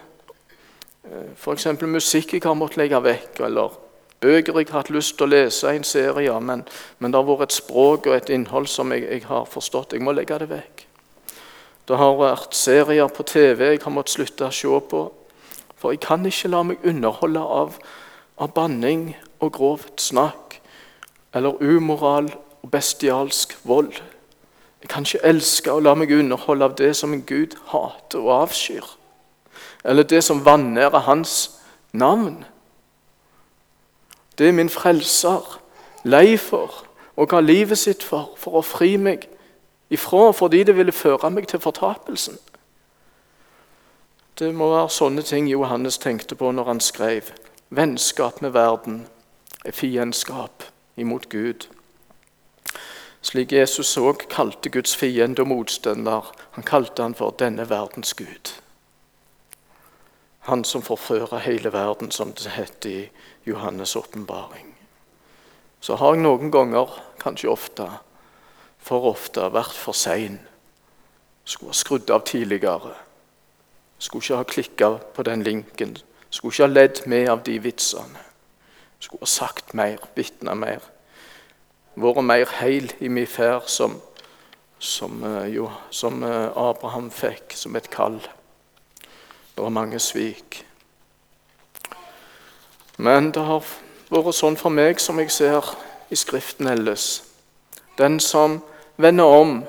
eh, 1.04 1.30
f.eks. 1.36 1.66
musikk 1.82 2.34
jeg 2.34 2.42
har 2.42 2.58
måttet 2.58 2.80
legge 2.80 3.02
vekk, 3.04 3.40
eller 3.46 3.76
bøker 4.24 4.58
jeg 4.58 4.70
har 4.70 4.80
hatt 4.80 4.90
lyst 4.90 5.18
til 5.18 5.28
å 5.28 5.32
lese 5.34 5.70
i 5.70 5.78
en 5.78 5.84
serie, 5.86 6.38
men, 6.40 6.64
men, 6.98 7.12
det 7.12 7.20
har 7.20 7.28
vært 7.28 7.50
et 7.50 7.58
språk 7.58 8.08
og 8.08 8.16
et 8.16 8.32
innhold 8.32 8.66
som 8.72 8.90
jeg, 8.90 9.04
jeg, 9.04 9.26
har 9.28 9.44
forstått. 9.46 9.92
Jeg 9.92 10.02
må 10.02 10.14
legge 10.16 10.38
det 10.40 10.48
vekk. 10.50 10.86
Det 11.84 12.00
har 12.00 12.16
vært 12.16 12.56
serier 12.56 13.12
på 13.12 13.26
TV 13.28 13.74
jeg 13.74 13.82
har 13.84 13.92
måttet 13.92 14.16
slutte 14.16 14.48
å 14.48 14.56
se 14.56 14.80
på. 14.90 15.04
For 15.84 15.92
jeg 15.92 16.00
kan 16.00 16.24
ikke 16.24 16.48
la 16.48 16.62
meg 16.64 16.80
underholde 16.88 17.40
av, 17.44 17.74
av 18.40 18.54
banning 18.56 19.10
og 19.44 19.50
grovt 19.52 20.00
snakk 20.00 20.54
eller 21.36 21.60
umoral 21.60 22.30
og 22.62 22.70
bestialsk 22.72 23.52
vold. 23.68 23.92
Jeg 24.80 24.88
kan 24.88 25.04
ikke 25.04 25.20
elske 25.28 25.74
og 25.74 25.82
la 25.84 25.92
meg 25.92 26.14
underholde 26.16 26.64
av 26.64 26.78
det 26.78 26.94
som 26.96 27.12
en 27.12 27.20
Gud 27.28 27.58
hater 27.68 28.24
og 28.24 28.32
avskyr. 28.38 28.86
Eller 29.84 30.08
det 30.08 30.22
som 30.24 30.40
vanærer 30.46 31.04
hans 31.04 31.60
navn. 31.92 32.46
Det 34.38 34.48
er 34.48 34.56
min 34.56 34.72
frelser, 34.72 35.60
lei 36.04 36.38
for 36.40 36.80
og 37.16 37.28
ga 37.28 37.44
livet 37.44 37.78
sitt 37.78 38.02
for, 38.02 38.32
for 38.40 38.56
å 38.56 38.64
fri 38.64 38.96
meg 38.96 39.28
ifra, 39.92 40.30
fordi 40.32 40.64
det 40.64 40.78
ville 40.80 40.96
føre 40.96 41.28
meg 41.30 41.52
til 41.52 41.60
fortapelsen. 41.60 42.40
Det 44.38 44.48
må 44.50 44.66
være 44.66 44.90
sånne 44.90 45.22
ting 45.22 45.46
Johannes 45.46 45.94
tenkte 46.02 46.34
på 46.34 46.48
når 46.50 46.66
han 46.66 46.80
skrev. 46.82 47.28
Vennskap 47.70 48.40
med 48.42 48.50
verden 48.56 49.04
er 49.62 49.76
fiendskap 49.78 50.64
imot 50.98 51.28
Gud. 51.30 51.68
Slik 53.22 53.54
Jesus 53.54 53.92
òg 53.94 54.26
kalte 54.34 54.72
Guds 54.74 54.96
fiende 54.98 55.46
og 55.46 55.52
motstander. 55.52 56.32
Han 56.58 56.66
kalte 56.66 57.06
han 57.06 57.14
for 57.14 57.36
denne 57.38 57.68
verdens 57.70 58.10
Gud. 58.18 58.56
Han 60.50 60.66
som 60.66 60.82
forfører 60.82 61.46
hele 61.46 61.70
verden, 61.72 62.10
som 62.10 62.34
det 62.34 62.58
heter 62.58 62.90
i 62.90 63.08
Johannes' 63.46 63.94
åpenbaring. 63.96 64.74
Så 65.80 65.94
har 66.02 66.18
jeg 66.18 66.26
noen 66.26 66.50
ganger, 66.50 66.90
kanskje 67.22 67.54
ofte, 67.54 67.86
for 68.82 69.06
ofte 69.14 69.46
vært 69.54 69.78
for 69.78 69.94
sein. 69.94 70.40
Skulle 71.44 71.70
ha 71.70 71.84
skrudd 71.84 72.10
av 72.10 72.26
tidligere. 72.26 72.98
Skulle 73.98 74.22
ikke 74.22 74.36
ha 74.36 74.42
klikka 74.42 74.90
på 75.14 75.22
den 75.22 75.42
linken. 75.42 75.96
Skulle 76.30 76.52
ikke 76.52 76.66
ha 76.66 76.72
ledd 76.72 77.06
med 77.06 77.28
av 77.28 77.42
de 77.46 77.58
vitsene. 77.62 78.24
Skulle 78.98 79.20
ha 79.22 79.26
sagt 79.26 79.74
mer, 79.74 79.98
vitna 80.16 80.54
mer. 80.54 80.82
Vært 81.94 82.24
mer 82.24 82.50
heil 82.58 82.90
i 83.00 83.08
min 83.08 83.26
ferd, 83.26 83.68
som, 83.70 84.00
som, 84.78 85.20
eh, 85.24 85.54
jo, 85.54 85.70
som 85.90 86.22
eh, 86.22 86.50
Abraham 86.56 87.10
fikk 87.10 87.54
som 87.54 87.76
et 87.76 87.90
kall. 87.90 88.18
Det 89.54 89.62
var 89.62 89.70
mange 89.70 89.98
svik. 89.98 90.64
Men 92.96 93.30
det 93.30 93.42
har 93.46 93.62
vært 94.10 94.34
sånn 94.34 94.58
for 94.58 94.74
meg, 94.74 95.00
som 95.00 95.18
jeg 95.22 95.30
ser 95.30 95.74
i 96.10 96.18
Skriften 96.18 96.66
ellers. 96.66 97.22
Den 97.98 98.18
som 98.20 98.60
vender 98.96 99.24
om, 99.24 99.64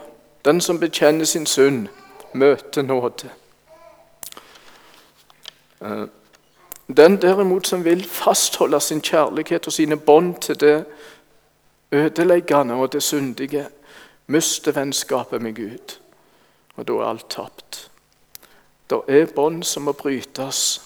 den 0.46 0.62
som 0.62 0.80
bekjenner 0.80 1.26
sin 1.26 1.46
synd, 1.46 1.88
møter 2.34 2.82
nåde. 2.82 3.30
Eh, 5.86 6.06
den 6.98 7.22
derimot 7.22 7.68
som 7.68 7.86
vil 7.86 8.04
fastholde 8.04 8.80
sin 8.80 9.02
kjærlighet 9.02 9.68
og 9.68 9.74
sine 9.74 9.98
bånd 9.98 10.36
til 10.42 10.60
det 10.60 10.86
ødeleggende 11.92 12.74
og 12.74 12.94
det 12.94 13.04
syndige, 13.04 13.68
mister 14.28 14.72
vennskapet 14.72 15.42
med 15.42 15.56
Gud. 15.56 15.98
Og 16.76 16.88
da 16.88 16.94
er 16.94 17.10
alt 17.10 17.30
tapt. 17.30 17.92
Det 18.90 19.00
er 19.08 19.26
bånd 19.26 19.64
som 19.64 19.84
må 19.84 19.92
brytes 19.92 20.82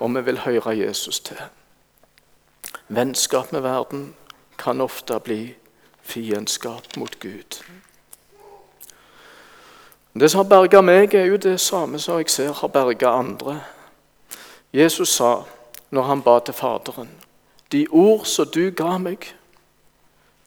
om 0.00 0.14
vi 0.14 0.20
vil 0.20 0.38
høre 0.38 0.78
Jesus 0.78 1.20
til. 1.20 1.36
Vennskap 2.88 3.52
med 3.52 3.60
verden 3.60 4.14
kan 4.58 4.80
ofte 4.80 5.20
bli 5.20 5.54
fiendskap 6.02 6.96
mot 6.96 7.20
Gud. 7.20 7.62
Det 10.20 10.30
som 10.30 10.38
har 10.38 10.48
berga 10.48 10.80
meg, 10.80 11.14
er 11.14 11.24
jo 11.24 11.36
det 11.36 11.60
samme 11.60 11.98
som 11.98 12.18
jeg 12.18 12.30
ser 12.30 12.52
har 12.52 12.68
berga 12.68 13.08
andre. 13.08 13.60
Jesus 14.72 15.08
sa 15.08 15.42
når 15.90 16.02
han 16.02 16.22
ba 16.22 16.38
til 16.44 16.54
Faderen, 16.54 17.10
de 17.72 17.86
ord 17.90 18.24
som 18.24 18.48
du 18.48 18.70
ga 18.70 18.98
meg, 18.98 19.24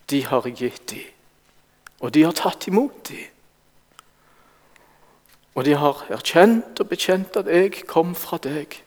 de 0.09 0.25
har 0.25 0.45
jeg 0.45 0.57
gitt 0.57 0.89
dem. 0.89 1.07
Og 2.01 2.13
de 2.13 2.23
har 2.23 2.33
tatt 2.37 2.67
imot 2.67 3.09
dem. 3.09 3.25
Og 5.55 5.65
de 5.65 5.75
har 5.75 6.05
erkjent 6.09 6.79
og 6.79 6.89
bekjent 6.89 7.35
at 7.37 7.49
jeg 7.49 7.83
kom 7.87 8.15
fra 8.15 8.37
deg, 8.37 8.77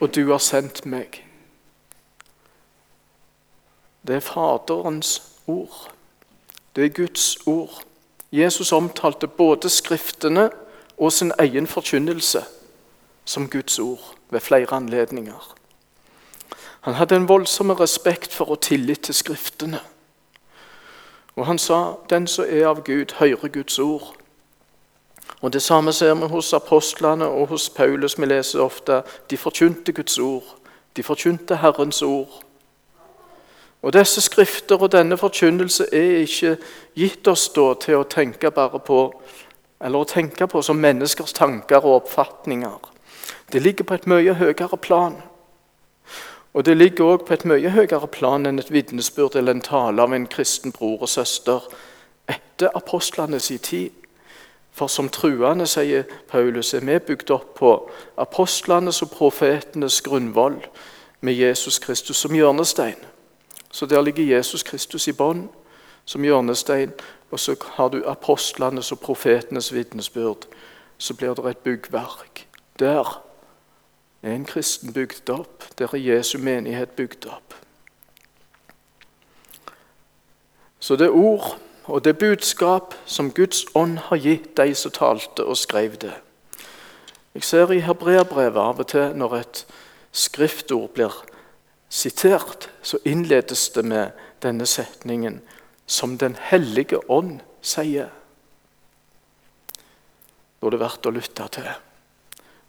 og 0.00 0.14
du 0.14 0.30
har 0.30 0.38
sendt 0.38 0.84
meg. 0.86 1.24
Det 4.06 4.16
er 4.16 4.24
Faderens 4.24 5.22
ord. 5.46 5.90
Det 6.76 6.84
er 6.84 6.94
Guds 6.94 7.36
ord. 7.46 7.82
Jesus 8.32 8.72
omtalte 8.72 9.26
både 9.26 9.68
Skriftene 9.68 10.50
og 10.96 11.12
sin 11.12 11.32
egen 11.38 11.66
forkynnelse 11.66 12.44
som 13.24 13.50
Guds 13.50 13.78
ord 13.78 14.19
ved 14.30 14.40
flere 14.40 14.72
anledninger. 14.72 15.54
Han 16.80 16.94
hadde 16.94 17.16
en 17.16 17.28
voldsom 17.28 17.70
respekt 17.70 18.32
for 18.32 18.50
og 18.50 18.60
tillit 18.60 19.00
til 19.00 19.14
Skriftene. 19.14 19.80
Og 21.36 21.46
han 21.46 21.58
sa 21.58 21.94
'Den 22.10 22.26
som 22.26 22.44
er 22.48 22.66
av 22.68 22.84
Gud, 22.84 23.14
hører 23.18 23.48
Guds 23.48 23.78
ord'. 23.78 24.14
Og 25.40 25.52
Det 25.52 25.62
samme 25.62 25.92
ser 25.92 26.14
vi 26.14 26.26
hos 26.26 26.52
apostlene 26.52 27.26
og 27.26 27.46
hos 27.46 27.70
Paulus. 27.70 28.18
Vi 28.18 28.26
leser 28.26 28.60
ofte 28.60 29.02
de 29.30 29.36
forkynte 29.36 29.92
Guds 29.92 30.18
ord. 30.18 30.56
De 30.96 31.02
forkynte 31.02 31.56
Herrens 31.56 32.02
ord. 32.02 32.42
Og 33.82 33.92
Disse 33.92 34.20
skrifter 34.20 34.76
og 34.76 34.92
denne 34.92 35.16
forkynnelse 35.16 35.86
er 35.92 36.16
ikke 36.16 36.56
gitt 36.94 37.28
oss 37.28 37.48
da 37.48 37.74
til 37.80 37.94
å 37.94 38.08
tenke 38.08 38.50
bare 38.50 38.78
på 38.78 39.22
eller 39.80 39.98
å 39.98 40.04
tenke 40.04 40.46
på 40.46 40.62
som 40.62 40.76
menneskers 40.76 41.32
tanker 41.32 41.80
og 41.80 42.02
oppfatninger. 42.02 42.90
Det 43.52 43.62
ligger 43.62 43.84
på 43.84 43.94
et 43.94 44.06
mye 44.06 44.34
høyere 44.34 44.76
plan. 44.76 45.16
Og 46.54 46.64
det 46.66 46.76
ligger 46.76 47.04
også 47.04 47.24
på 47.24 47.34
et 47.34 47.44
mye 47.44 47.70
høyere 47.70 48.06
plan 48.06 48.46
enn 48.46 48.58
et 48.58 48.72
vitnesbyrd 48.72 49.36
eller 49.36 49.54
en 49.54 49.62
tale 49.62 50.02
av 50.02 50.14
en 50.14 50.26
kristen 50.26 50.72
bror 50.72 51.02
og 51.02 51.08
søster 51.08 51.66
etter 52.28 52.70
apostlenes 52.74 53.52
tid. 53.62 53.90
For 54.72 54.86
som 54.86 55.08
truende, 55.08 55.66
sier 55.66 56.04
Paulus, 56.28 56.74
er 56.74 56.84
vi 56.86 56.98
bygd 56.98 57.30
opp 57.34 57.54
på 57.58 57.72
apostlenes 58.18 59.02
og 59.02 59.10
profetenes 59.10 60.00
grunnvoll 60.00 60.60
med 61.20 61.34
Jesus 61.34 61.78
Kristus 61.78 62.16
som 62.16 62.34
hjørnestein. 62.34 62.98
Så 63.70 63.86
der 63.86 64.02
ligger 64.02 64.36
Jesus 64.36 64.62
Kristus 64.62 65.08
i 65.08 65.12
bånn 65.12 65.48
som 66.04 66.24
hjørnestein, 66.24 66.92
og 67.30 67.38
så 67.40 67.54
har 67.76 67.88
du 67.88 68.02
apostlenes 68.06 68.92
og 68.92 69.00
profetenes 69.00 69.72
vitnesbyrd. 69.74 70.46
Så 70.98 71.14
blir 71.14 71.34
det 71.34 71.50
et 71.50 71.58
byggverk. 71.58 72.46
Der 72.78 73.29
er 74.22 74.34
en 74.34 74.44
kristen 74.44 74.92
bygd 74.92 75.30
opp. 75.30 75.64
Der 75.78 75.88
er 75.92 75.98
Jesu 75.98 76.38
menighet 76.38 76.90
bygd 76.90 77.26
opp. 77.26 77.54
Så 80.80 80.96
det 80.96 81.10
ord 81.10 81.58
og 81.84 82.04
det 82.04 82.18
budskap 82.18 82.94
som 83.06 83.32
Guds 83.32 83.64
ånd 83.74 83.98
har 83.98 84.16
gitt 84.16 84.56
de 84.56 84.74
som 84.74 84.92
talte 84.94 85.44
og 85.44 85.56
skrev 85.56 85.96
det. 86.00 86.14
Jeg 87.34 87.44
ser 87.44 87.72
i 87.72 87.82
hebreerbrevet 87.84 88.58
av 88.58 88.80
og 88.82 88.88
til 88.90 89.12
når 89.16 89.36
et 89.38 89.66
skriftord 90.12 90.90
blir 90.96 91.14
sitert, 91.88 92.70
så 92.82 92.98
innledes 93.04 93.68
det 93.74 93.84
med 93.84 94.10
denne 94.42 94.66
setningen 94.66 95.40
som 95.86 96.18
Den 96.18 96.36
hellige 96.38 97.10
ånd 97.10 97.40
sier. 97.62 98.10
Da 100.60 100.66
er 100.66 100.70
det 100.70 100.80
verdt 100.80 101.06
å 101.06 101.14
lytte 101.14 101.48
til. 101.48 101.70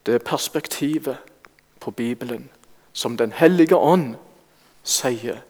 Det 0.06 0.16
er 0.16 0.26
perspektivet 0.26 1.31
på 1.82 1.92
Bibelen 1.92 2.50
som 2.94 3.18
Den 3.18 3.32
hellige 3.32 3.76
ånd 3.76 4.16
sier 4.84 5.42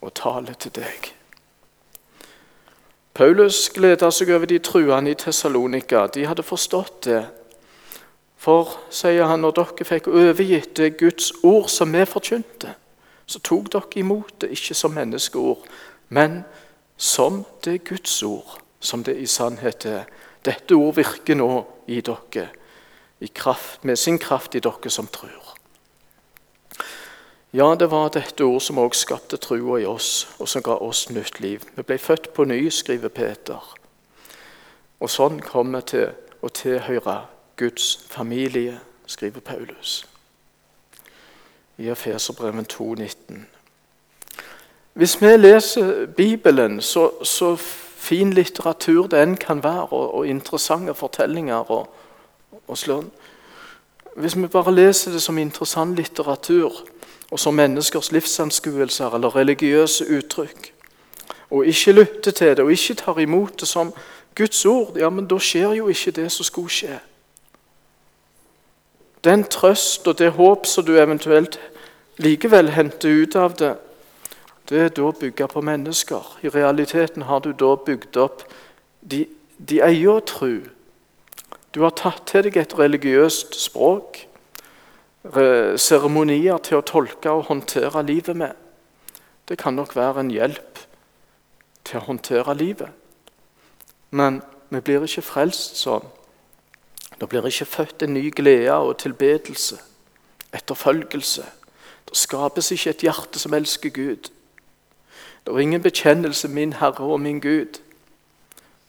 og 0.00 0.14
taler 0.14 0.54
til 0.58 0.74
deg. 0.74 1.12
Paulus 3.14 3.68
gleda 3.74 4.08
seg 4.10 4.32
over 4.32 4.48
de 4.48 4.58
truende 4.58 5.12
i 5.12 5.18
Tessalonika. 5.18 6.06
De 6.06 6.24
hadde 6.26 6.42
forstått 6.42 7.04
det. 7.04 7.26
For, 8.40 8.72
sier 8.90 9.28
han, 9.30 9.44
når 9.44 9.54
dere 9.58 9.86
fikk 9.86 10.08
overgitt 10.10 10.72
det 10.80 10.96
Guds 10.98 11.30
ord 11.44 11.68
som 11.70 11.92
vi 11.94 12.06
forkynte, 12.08 12.72
så 13.26 13.38
tok 13.38 13.68
dere 13.72 14.00
imot 14.00 14.40
det 14.42 14.50
ikke 14.56 14.74
som 14.74 14.96
menneskeord, 14.96 15.62
men 16.08 16.42
som 16.96 17.44
det 17.64 17.84
Guds 17.86 18.16
ord, 18.26 18.58
som 18.80 19.04
det 19.04 19.14
i 19.20 19.28
sannhet 19.30 19.86
er. 19.86 20.08
Dette 20.42 20.74
ord 20.74 20.96
virker 20.96 21.38
nå 21.38 21.52
i 21.86 22.00
dere, 22.02 22.48
i 23.20 23.30
kraft, 23.30 23.84
med 23.84 23.96
sin 23.96 24.18
kraft 24.18 24.56
i 24.58 24.64
dere 24.64 24.90
som 24.90 25.06
tror. 25.06 25.51
Ja, 27.54 27.74
det 27.74 27.90
var 27.90 28.08
dette 28.08 28.44
ord 28.44 28.60
som 28.60 28.78
også 28.78 29.00
skapte 29.00 29.36
trua 29.36 29.76
i 29.82 29.84
oss, 29.84 30.28
og 30.38 30.48
som 30.48 30.62
ga 30.64 30.78
oss 30.80 31.10
nytt 31.10 31.40
liv. 31.40 31.60
Vi 31.76 31.82
ble 31.82 31.98
født 31.98 32.30
på 32.32 32.46
ny, 32.48 32.70
skriver 32.72 33.12
Peter. 33.12 33.74
Og 35.00 35.10
sånn 35.12 35.36
kom 35.44 35.74
vi 35.76 35.82
til 35.90 36.14
å 36.40 36.48
tilhøre 36.48 37.18
Guds 37.60 38.06
familie, 38.08 38.78
skriver 39.06 39.44
Paulus 39.44 40.06
i 41.76 41.90
Efeserbreven 41.92 42.64
2,19. 42.72 43.44
Hvis 44.94 45.18
vi 45.20 45.36
leser 45.36 46.06
Bibelen, 46.06 46.80
så, 46.80 47.10
så 47.24 47.56
fin 47.56 48.32
litteratur 48.32 49.08
det 49.12 49.20
enn 49.20 49.36
kan 49.36 49.60
være, 49.64 49.90
og, 49.90 50.14
og 50.14 50.28
interessante 50.28 50.94
fortellinger 50.94 51.68
og, 51.68 51.88
og 52.66 52.78
slønn 52.78 53.10
Hvis 54.16 54.36
vi 54.36 54.46
bare 54.46 54.74
leser 54.74 55.12
det 55.12 55.22
som 55.24 55.38
interessant 55.38 55.96
litteratur 55.96 56.82
og 57.32 57.40
som 57.40 57.56
menneskers 57.56 58.12
livsanskuelser 58.12 59.14
eller 59.16 59.36
religiøse 59.36 60.04
uttrykk, 60.18 60.72
og 61.50 61.66
ikke 61.66 61.92
lytter 61.92 62.30
til 62.30 62.56
det 62.56 62.64
og 62.64 62.72
ikke 62.72 62.94
tar 63.00 63.18
imot 63.18 63.60
det 63.60 63.68
som 63.68 63.92
Guds 64.36 64.64
ord, 64.66 64.96
ja, 64.96 65.08
men 65.08 65.26
da 65.28 65.38
skjer 65.40 65.72
jo 65.76 65.88
ikke 65.88 66.12
det 66.16 66.28
som 66.32 66.44
skulle 66.44 66.72
skje. 66.72 66.98
Den 69.24 69.44
trøst 69.44 70.08
og 70.08 70.18
det 70.18 70.32
håp 70.36 70.66
som 70.66 70.84
du 70.84 70.96
eventuelt 70.98 71.60
likevel 72.16 72.72
henter 72.72 73.22
ut 73.22 73.36
av 73.36 73.56
det, 73.60 73.74
det 74.68 74.80
er 74.80 74.92
da 74.96 75.10
bygga 75.20 75.46
på 75.46 75.60
mennesker. 75.60 76.38
I 76.42 76.48
realiteten 76.48 77.22
har 77.28 77.40
du 77.44 77.52
da 77.52 77.74
bygd 77.76 78.16
opp 78.16 78.44
de, 79.00 79.26
de 79.58 79.80
eier 79.84 80.20
tru. 80.26 80.62
Du 81.74 81.82
har 81.82 81.96
tatt 81.96 82.26
til 82.28 82.46
deg 82.48 82.56
et 82.60 82.76
religiøst 82.78 83.56
språk, 83.60 84.26
seremonier 85.22 86.58
til 86.58 86.80
å 86.80 86.86
tolke 86.86 87.30
og 87.30 87.46
håndtere 87.50 88.02
livet 88.06 88.36
med. 88.36 88.56
Det 89.48 89.58
kan 89.58 89.74
nok 89.74 89.94
være 89.96 90.20
en 90.20 90.30
hjelp 90.30 90.80
til 91.84 92.00
å 92.00 92.06
håndtere 92.08 92.54
livet. 92.54 92.90
Men 94.10 94.42
vi 94.70 94.80
blir 94.80 95.04
ikke 95.06 95.24
frelst 95.24 95.78
sånn. 95.80 96.04
Det 97.20 97.28
blir 97.28 97.46
ikke 97.46 97.68
født 97.70 98.02
en 98.02 98.14
ny 98.16 98.30
glede 98.34 98.74
og 98.74 98.96
tilbedelse, 98.98 99.78
etterfølgelse. 100.52 101.44
Det 102.08 102.16
skapes 102.18 102.72
ikke 102.74 102.90
et 102.90 103.04
hjerte 103.06 103.38
som 103.38 103.54
elsker 103.54 103.94
Gud. 103.94 104.32
Det 105.44 105.54
er 105.54 105.58
ingen 105.58 105.82
bekjennelse 105.82 106.48
'min 106.48 106.72
Herre 106.72 107.04
og 107.04 107.20
min 107.20 107.40
Gud'. 107.40 107.80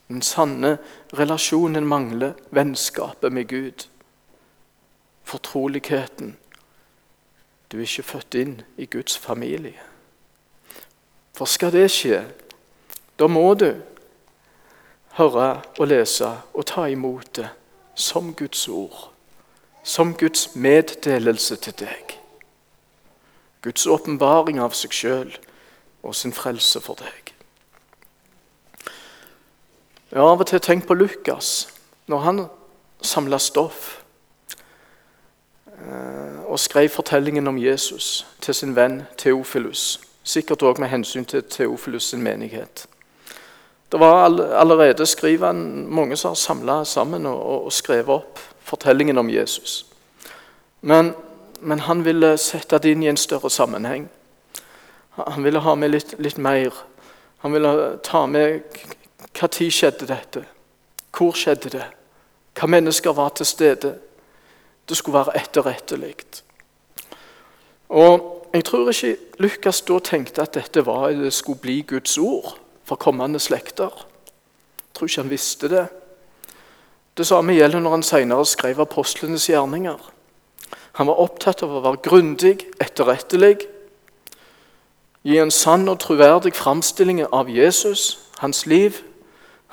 Den 0.08 0.22
sanne 0.22 0.78
relasjonen 1.14 1.86
mangler 1.88 2.34
vennskapet 2.52 3.34
med 3.34 3.48
Gud. 3.48 3.88
Fortroligheten. 5.34 6.38
Du 7.72 7.78
er 7.78 7.82
ikke 7.82 8.04
født 8.06 8.36
inn 8.38 8.52
i 8.78 8.86
Guds 8.86 9.18
familie. 9.18 9.80
For 11.34 11.50
skal 11.50 11.72
det 11.74 11.88
skje, 11.90 12.20
da 13.18 13.26
må 13.26 13.56
du 13.58 13.72
høre 15.18 15.48
og 15.80 15.88
lese 15.90 16.30
og 16.54 16.68
ta 16.70 16.86
imot 16.86 17.32
det 17.40 17.48
som 17.96 18.30
Guds 18.38 18.68
ord, 18.70 19.10
som 19.84 20.14
Guds 20.14 20.52
meddelelse 20.54 21.58
til 21.66 21.80
deg. 21.82 22.14
Guds 23.66 23.88
åpenbaring 23.90 24.62
av 24.62 24.78
seg 24.78 24.94
sjøl 24.94 25.34
og 26.04 26.14
sin 26.14 26.34
frelse 26.38 26.78
for 26.78 27.02
deg. 27.02 27.34
Jeg 30.14 30.22
har 30.22 30.30
av 30.30 30.46
og 30.46 30.54
til 30.54 30.62
tenkt 30.62 30.86
på 30.86 31.02
Lukas 31.02 31.56
når 32.06 32.26
han 32.30 32.46
samla 33.02 33.42
stoff 33.42 34.03
og 36.48 36.60
skrev 36.60 36.90
fortellingen 36.90 37.48
om 37.48 37.58
Jesus 37.58 38.26
til 38.42 38.54
sin 38.54 38.76
venn 38.76 39.02
Theofilus. 39.18 40.00
Sikkert 40.24 40.64
òg 40.64 40.80
med 40.80 40.90
hensyn 40.90 41.26
til 41.26 41.44
Theofilus 41.44 42.04
sin 42.04 42.22
menighet. 42.22 42.88
Det 43.92 44.00
var 44.00 44.26
allerede 44.60 45.06
skriver 45.06 45.48
han, 45.48 45.88
mange 45.90 46.16
som 46.18 46.30
har 46.30 46.36
samla 46.36 46.84
sammen 46.84 47.26
og, 47.26 47.66
og, 47.66 47.74
skrevet 47.74 48.10
opp 48.10 48.40
fortellingen 48.64 49.18
om 49.18 49.30
Jesus. 49.30 49.86
Men, 50.82 51.14
men, 51.60 51.80
han 51.80 52.06
ville 52.06 52.38
sette 52.38 52.80
det 52.80 52.92
inn 52.92 53.04
i 53.04 53.12
en 53.12 53.18
større 53.18 53.50
sammenheng. 53.50 54.10
Han 55.12 55.44
ville 55.44 55.60
ha 55.60 55.76
med 55.76 55.92
litt, 55.92 56.16
litt 56.18 56.38
mer. 56.38 56.74
Han 57.38 57.54
ville 57.54 57.98
ta 58.04 58.26
med 58.26 58.64
hva 59.34 59.48
tid 59.48 59.72
skjedde 59.72 60.08
dette? 60.10 60.44
Hvor 61.14 61.38
skjedde 61.38 61.70
det? 61.70 61.86
Hva 62.58 62.68
mennesker 62.68 63.14
var 63.14 63.30
til 63.38 63.46
stede? 63.46 63.94
Det 64.90 64.98
skulle 64.98 65.20
være 65.20 65.38
etterrettelig. 65.42 66.16
Og 67.90 68.40
Jeg 68.54 68.66
tror 68.66 68.90
ikke 68.90 69.18
Lukas 69.40 69.82
da 69.82 69.96
tenkte 70.00 70.42
at 70.42 70.54
dette 70.54 70.86
var, 70.86 71.10
det 71.10 71.34
skulle 71.34 71.60
bli 71.60 71.82
Guds 71.82 72.18
ord 72.18 72.58
for 72.86 72.96
kommende 72.96 73.40
slekter. 73.40 73.90
Jeg 73.90 74.94
tror 74.94 75.08
ikke 75.08 75.22
han 75.22 75.30
visste 75.30 75.70
det. 75.70 75.88
Det 77.18 77.28
samme 77.28 77.54
gjelder 77.54 77.80
når 77.80 77.90
han 77.90 78.04
senere 78.04 78.46
skrev 78.46 78.80
apostlenes 78.80 79.50
gjerninger. 79.50 79.98
Han 80.94 81.08
var 81.08 81.18
opptatt 81.22 81.64
av 81.66 81.74
å 81.74 81.82
være 81.82 82.04
grundig, 82.06 82.60
etterrettelig, 82.82 83.66
gi 85.24 85.38
en 85.42 85.52
sann 85.52 85.90
og 85.90 85.98
troverdig 86.04 86.54
framstilling 86.54 87.24
av 87.26 87.50
Jesus, 87.50 88.20
hans 88.38 88.66
liv, 88.70 89.02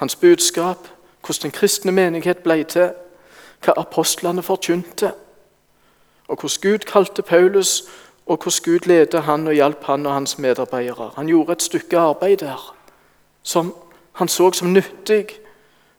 hans 0.00 0.16
budskap, 0.16 0.88
hvordan 1.20 1.50
den 1.50 1.56
kristne 1.58 1.92
menighet 1.92 2.40
ble 2.46 2.62
til, 2.64 2.94
hva 3.64 3.74
apostlene 3.76 4.42
forkynte, 4.42 5.12
og 6.28 6.40
hvordan 6.40 6.62
Gud 6.62 6.86
kalte 6.86 7.22
Paulus, 7.22 7.82
og 8.26 8.38
hvordan 8.38 8.64
Gud 8.64 8.86
ledet 8.86 9.22
han 9.22 9.46
og 9.46 9.54
hjalp 9.54 9.84
han 9.84 10.06
og 10.06 10.12
hans 10.12 10.38
medarbeidere. 10.38 11.10
Han 11.16 11.26
gjorde 11.26 11.52
et 11.52 11.62
stykke 11.62 11.98
arbeid 11.98 12.36
der 12.36 12.76
som 13.42 13.74
han 14.12 14.28
så 14.28 14.52
som 14.52 14.72
nyttig 14.72 15.26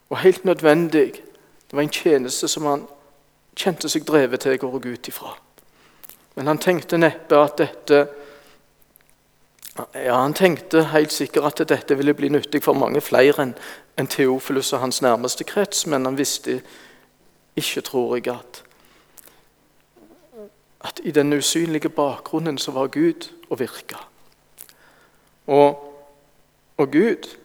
og 0.10 0.18
helt 0.18 0.46
nødvendig. 0.46 1.12
Det 1.12 1.74
var 1.74 1.82
en 1.82 1.90
tjeneste 1.90 2.48
som 2.48 2.66
han 2.66 2.88
kjente 3.56 3.90
seg 3.90 4.06
drevet 4.08 4.44
til 4.44 4.56
å 4.56 4.72
gå 4.72 4.82
ut 4.94 5.08
ifra. 5.08 5.34
Men 6.36 6.48
han 6.48 6.62
tenkte 6.62 6.98
neppe 6.98 7.40
at 7.40 7.58
dette 7.58 8.08
ja, 9.96 10.16
Han 10.16 10.34
tenkte 10.34 10.84
helt 10.92 11.12
sikkert 11.12 11.62
at 11.62 11.70
dette 11.70 11.96
ville 11.98 12.14
bli 12.14 12.30
nyttig 12.30 12.64
for 12.64 12.76
mange 12.76 13.02
flere 13.02 13.54
enn 13.98 14.08
Theofilus 14.08 14.74
og 14.74 14.84
hans 14.84 15.02
nærmeste 15.02 15.44
krets, 15.48 15.86
men 15.88 16.06
han 16.06 16.18
visste 16.20 16.60
ikke, 17.56 17.82
tror 17.82 18.16
jeg, 18.16 18.28
at, 18.28 18.64
at 20.82 21.00
i 21.04 21.12
den 21.12 21.34
usynlige 21.34 21.90
bakgrunnen 21.90 22.58
så 22.58 22.72
var 22.72 22.88
Gud 22.88 23.30
og 23.50 23.60
virka. 23.60 23.96
Og 25.48 25.92
og 26.82 26.92
Gud 26.92 27.38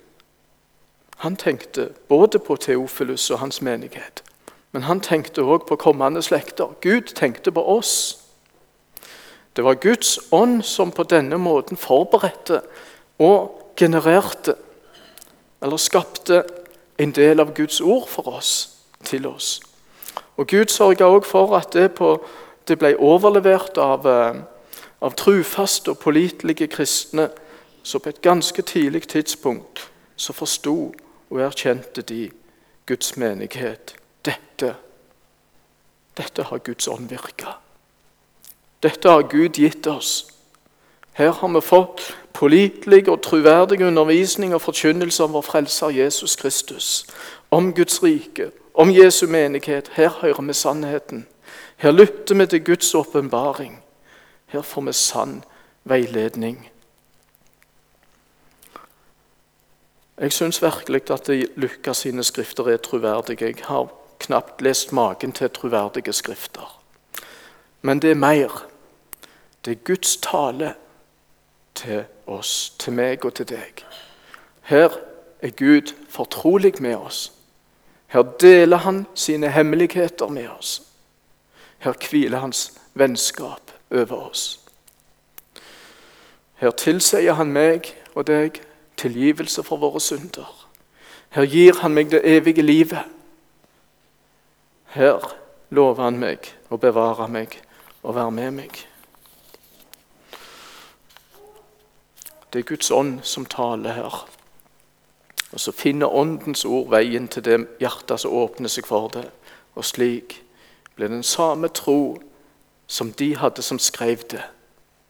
han 1.16 1.36
tenkte 1.36 1.88
både 2.08 2.38
på 2.38 2.56
Teofilus 2.56 3.30
og 3.30 3.38
hans 3.38 3.62
menighet, 3.62 4.24
men 4.72 4.82
han 4.82 5.00
tenkte 5.00 5.44
òg 5.44 5.66
på 5.68 5.76
kommende 5.76 6.22
slekter. 6.22 6.72
Gud 6.80 7.12
tenkte 7.16 7.52
på 7.52 7.64
oss. 7.64 8.18
Det 9.56 9.64
var 9.64 9.74
Guds 9.80 10.18
ånd 10.32 10.62
som 10.62 10.92
på 10.92 11.02
denne 11.02 11.38
måten 11.38 11.76
forberedte 11.76 12.60
og 13.18 13.72
genererte, 13.76 14.54
eller 15.62 15.76
skapte, 15.76 16.44
en 16.98 17.12
del 17.12 17.40
av 17.40 17.52
Guds 17.56 17.80
ord 17.80 18.08
for 18.08 18.28
oss, 18.36 18.76
til 19.04 19.26
oss. 19.26 19.60
Og 20.36 20.46
Gud 20.46 20.68
sørga 20.68 21.08
òg 21.08 21.24
for 21.24 21.56
at 21.56 21.72
det, 21.72 21.94
på, 21.96 22.16
det 22.68 22.78
ble 22.78 22.96
overlevert 22.98 23.78
av, 23.80 24.06
eh, 24.06 24.42
av 25.00 25.16
trufaste 25.16 25.90
og 25.90 25.98
pålitelige 25.98 26.68
kristne 26.68 27.30
så 27.82 27.98
på 27.98 28.08
et 28.08 28.22
ganske 28.22 28.62
tidlig 28.62 29.08
tidspunkt 29.08 29.90
så 30.16 30.32
forsto 30.32 30.92
og 31.30 31.40
erkjente 31.40 32.02
de 32.02 32.30
Guds 32.86 33.16
menighet. 33.16 33.94
Dette, 34.24 34.74
dette 36.16 36.42
har 36.42 36.58
Guds 36.58 36.88
ånd 36.88 37.08
virka. 37.10 37.56
Dette 38.82 39.08
har 39.08 39.22
Gud 39.22 39.58
gitt 39.58 39.86
oss. 39.86 40.26
Her 41.12 41.30
har 41.32 41.48
vi 41.48 41.60
fått 41.60 42.16
pålitelig 42.32 43.08
og 43.08 43.22
troverdig 43.22 43.80
undervisning 43.86 44.54
og 44.54 44.60
forkynnelse 44.62 45.24
om 45.24 45.32
vår 45.32 45.46
Frelser 45.46 45.94
Jesus 45.94 46.36
Kristus, 46.36 47.06
om 47.50 47.72
Guds 47.74 48.02
rike, 48.02 48.50
om 48.76 48.90
Jesu 48.90 49.26
menighet. 49.26 49.90
Her 49.92 50.10
hører 50.20 50.42
vi 50.42 50.52
sannheten. 50.52 51.26
Her 51.76 51.90
lytter 51.90 52.34
vi 52.34 52.46
til 52.46 52.64
Guds 52.64 52.94
åpenbaring. 52.94 53.82
Her 54.46 54.62
får 54.62 54.80
vi 54.80 54.92
sann 54.92 55.44
veiledning. 55.84 56.70
Jeg 60.18 60.32
syns 60.32 60.62
virkelig 60.62 61.10
at 61.10 61.28
Lukas 61.56 61.96
sine 61.96 62.24
skrifter 62.24 62.68
er 62.68 62.76
troverdige. 62.76 63.44
Jeg 63.44 63.54
har 63.64 63.88
knapt 64.18 64.62
lest 64.62 64.92
maken 64.92 65.32
til 65.32 65.50
troverdige 65.50 66.12
skrifter. 66.12 66.82
Men 67.82 68.02
det 68.02 68.10
er 68.10 68.14
mer. 68.14 68.66
Det 69.64 69.70
er 69.70 69.84
Guds 69.84 70.16
tale 70.16 70.74
til 71.74 72.04
oss, 72.26 72.70
til 72.78 72.92
meg 72.92 73.24
og 73.24 73.34
til 73.34 73.48
deg. 73.48 73.84
Her 74.60 74.88
er 75.42 75.50
Gud 75.50 75.92
fortrolig 76.08 76.74
med 76.80 76.96
oss. 76.96 77.35
Her 78.16 78.22
deler 78.22 78.76
han 78.76 79.06
sine 79.14 79.50
hemmeligheter 79.50 80.28
med 80.28 80.48
oss. 80.48 80.82
Her 81.78 81.92
hviler 81.92 82.38
hans 82.38 82.72
vennskap 82.94 83.72
over 83.90 84.30
oss. 84.30 84.60
Her 86.54 86.70
tilsier 86.70 87.36
han 87.36 87.52
meg 87.52 87.90
og 88.14 88.24
deg 88.30 88.62
tilgivelse 88.96 89.60
for 89.62 89.76
våre 89.76 90.00
synder. 90.00 90.48
Her 91.28 91.44
gir 91.44 91.76
han 91.82 91.92
meg 91.92 92.08
det 92.10 92.22
evige 92.24 92.64
livet. 92.64 93.04
Her 94.96 95.20
lover 95.68 96.08
han 96.08 96.16
meg 96.16 96.48
å 96.72 96.80
bevare 96.80 97.28
meg 97.28 97.58
og 98.00 98.16
være 98.16 98.32
med 98.32 98.56
meg. 98.62 98.80
Det 102.48 102.64
er 102.64 102.70
Guds 102.72 102.90
ånd 102.90 103.20
som 103.28 103.44
taler 103.44 104.00
her. 104.00 104.18
Og 105.52 105.60
Så 105.60 105.72
finner 105.72 106.06
Åndens 106.06 106.64
ord 106.64 106.90
veien 106.90 107.28
til 107.28 107.44
det 107.44 107.60
hjertet 107.80 108.20
som 108.20 108.32
åpner 108.32 108.68
seg 108.68 108.86
for 108.86 109.08
det. 109.08 109.28
Og 109.74 109.84
slik 109.84 110.42
blir 110.96 111.08
den 111.08 111.22
samme 111.22 111.68
tro 111.68 112.18
som 112.86 113.12
de 113.12 113.36
hadde 113.36 113.62
som 113.62 113.78
skrev 113.78 114.18
det, 114.30 114.42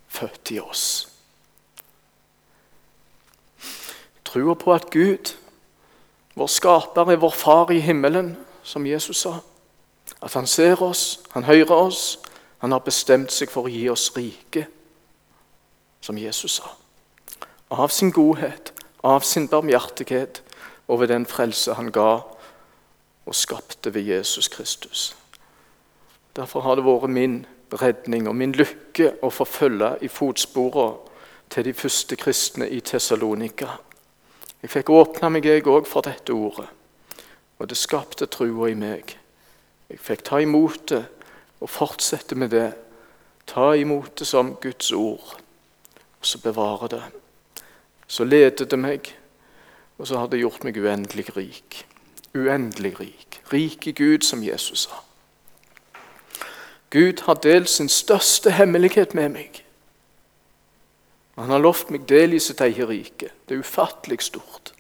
født 0.09 0.51
i 0.51 0.61
oss. 0.61 1.09
Trua 4.25 4.55
på 4.55 4.73
at 4.73 4.91
Gud, 4.91 5.37
vår 6.35 6.47
skaper, 6.47 7.11
er 7.11 7.17
vår 7.17 7.31
far 7.31 7.71
i 7.71 7.79
himmelen, 7.81 8.37
som 8.63 8.87
Jesus 8.87 9.17
sa. 9.17 9.39
At 10.23 10.33
han 10.33 10.47
ser 10.47 10.83
oss, 10.83 11.21
han 11.31 11.45
hører 11.45 11.75
oss. 11.75 12.19
Han 12.59 12.73
har 12.73 12.79
bestemt 12.79 13.33
seg 13.33 13.51
for 13.53 13.69
å 13.69 13.71
gi 13.71 13.85
oss 13.93 14.09
rike, 14.17 14.67
som 16.01 16.19
Jesus 16.19 16.59
sa. 16.59 16.73
Av 17.71 17.89
sin 17.93 18.11
godhet, 18.11 18.73
av 19.07 19.23
sin 19.23 19.47
barmhjertighet 19.49 20.43
over 20.89 21.07
den 21.07 21.27
frelse 21.27 21.77
han 21.79 21.93
ga 21.95 22.25
og 23.27 23.35
skapte 23.35 23.93
ved 23.95 24.03
Jesus 24.03 24.49
Kristus. 24.49 25.17
Derfor 26.37 26.61
har 26.61 26.77
det 26.77 26.85
vært 26.87 27.11
min 27.11 27.45
redning 27.73 28.27
og 28.29 28.37
min 28.37 28.55
lykke 28.55 29.13
å 29.23 29.31
forfølge 29.31 29.97
i 30.03 30.11
fotsporene 30.11 31.15
til 31.51 31.69
de 31.69 31.75
første 31.79 32.17
kristne 32.19 32.67
i 32.69 32.81
Tessalonika. 32.83 33.77
Jeg 34.63 34.73
fikk 34.73 34.91
åpne 34.91 35.31
meg 35.31 35.47
jeg 35.47 35.67
òg 35.71 35.87
for 35.87 36.03
dette 36.03 36.35
ordet, 36.35 36.67
og 37.59 37.71
det 37.71 37.79
skapte 37.79 38.27
trua 38.27 38.73
i 38.73 38.79
meg. 38.79 39.15
Jeg 39.87 40.03
fikk 40.03 40.25
ta 40.27 40.41
imot 40.43 40.89
det 40.91 41.05
og 41.63 41.71
fortsette 41.71 42.35
med 42.35 42.51
det. 42.51 42.73
Ta 43.47 43.71
imot 43.79 44.19
det 44.19 44.27
som 44.27 44.57
Guds 44.59 44.91
ord, 44.93 45.39
og 46.19 46.27
så 46.27 46.43
bevare 46.43 46.91
det. 46.91 47.05
Så 48.07 48.25
ledet 48.25 48.71
det 48.71 48.79
meg, 48.79 49.11
og 49.99 50.07
så 50.07 50.19
har 50.19 50.31
det 50.31 50.41
gjort 50.41 50.65
meg 50.65 50.79
uendelig 50.79 51.37
rik. 51.37 51.87
Uendelig 52.35 53.01
rik. 53.01 53.41
Rik 53.53 53.87
i 53.87 53.93
Gud, 53.93 54.23
som 54.23 54.45
Jesus 54.45 54.87
sa. 54.87 55.03
Gud 56.91 57.23
har 57.27 57.35
delt 57.35 57.69
sin 57.69 57.89
største 57.89 58.51
hemmelighet 58.51 59.15
med 59.15 59.29
meg. 59.29 59.63
Han 61.37 61.51
har 61.51 61.61
lovt 61.61 61.91
meg 61.91 62.07
del 62.09 62.37
i 62.37 62.41
sitt 62.41 62.61
eget 62.65 62.89
rike. 62.89 63.29
Det 63.49 63.57
er 63.57 63.65
ufattelig 63.65 64.23
stort. 64.25 64.73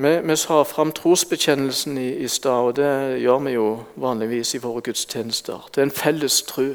Vi, 0.00 0.10
vi 0.24 0.36
sa 0.36 0.62
fram 0.64 0.92
trosbekjennelsen 0.96 1.98
i, 1.98 2.08
i 2.24 2.28
stad, 2.28 2.68
og 2.68 2.76
det 2.76 3.20
gjør 3.20 3.40
vi 3.44 3.50
jo 3.52 3.66
vanligvis 4.00 4.54
i 4.54 4.60
våre 4.62 4.80
gudstjenester. 4.84 5.66
Det 5.74 5.80
er 5.80 5.88
en 5.88 5.96
felles 5.96 6.42
tro. 6.48 6.70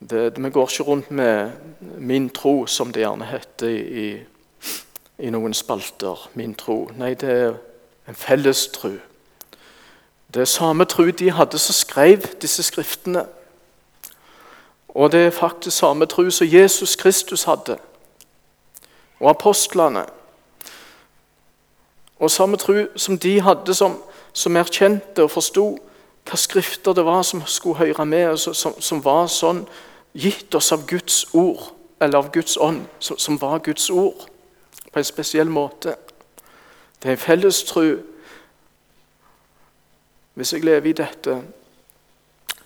Det, 0.00 0.44
vi 0.44 0.50
går 0.50 0.68
ikke 0.68 0.82
rundt 0.82 1.10
med 1.10 1.50
'min 1.80 2.30
tro', 2.30 2.66
som 2.66 2.92
det 2.92 3.00
gjerne 3.00 3.24
heter 3.24 3.68
i, 3.68 4.22
i 5.18 5.30
noen 5.30 5.54
spalter. 5.54 6.30
Min 6.34 6.54
tro. 6.54 6.90
Nei, 6.96 7.14
det 7.14 7.30
er 7.30 7.54
en 8.08 8.14
felles 8.14 8.66
tro. 8.66 8.90
Det 10.34 10.40
er 10.40 10.44
samme 10.44 10.84
tro 10.84 11.10
de 11.10 11.30
hadde 11.30 11.58
som 11.58 11.72
skrev 11.72 12.22
disse 12.42 12.62
skriftene. 12.62 13.26
Og 14.88 15.12
det 15.12 15.26
er 15.26 15.30
faktisk 15.30 15.76
samme 15.76 16.06
tro 16.06 16.30
som 16.30 16.46
Jesus 16.46 16.96
Kristus 16.96 17.44
hadde, 17.44 17.78
og 19.20 19.30
apostlene. 19.30 20.06
Og 22.18 22.30
samme 22.30 22.56
tro 22.56 22.74
som 22.96 23.18
de 23.18 23.40
hadde, 23.40 23.74
som, 23.74 24.02
som 24.32 24.56
erkjente 24.56 25.22
og 25.22 25.30
forsto 25.30 25.78
hva 26.28 26.36
skrifter 26.36 26.92
det 26.92 27.04
var 27.04 27.22
som 27.22 27.42
skulle 27.46 27.78
høre 27.78 28.06
med, 28.06 28.26
og 28.28 28.38
som, 28.38 28.74
som, 28.80 29.00
var 29.04 29.26
sånn 29.32 29.62
gitt 30.12 30.54
oss 30.54 30.72
av 30.72 30.84
Guds 30.86 31.24
ord, 31.32 31.70
eller 32.00 32.18
av 32.18 32.32
Guds 32.32 32.56
ånd, 32.60 32.84
som, 33.00 33.18
som 33.18 33.38
var 33.40 33.62
Guds 33.64 33.88
ord, 33.90 34.28
på 34.92 35.00
en 35.00 35.08
spesiell 35.08 35.48
måte. 35.48 35.96
Det 37.02 37.08
er 37.08 37.16
en 37.16 37.22
felles 37.22 37.62
tro. 37.64 37.86
Hvis 40.34 40.52
jeg 40.52 40.64
lever 40.64 40.90
i 40.90 40.96
dette, 40.98 41.38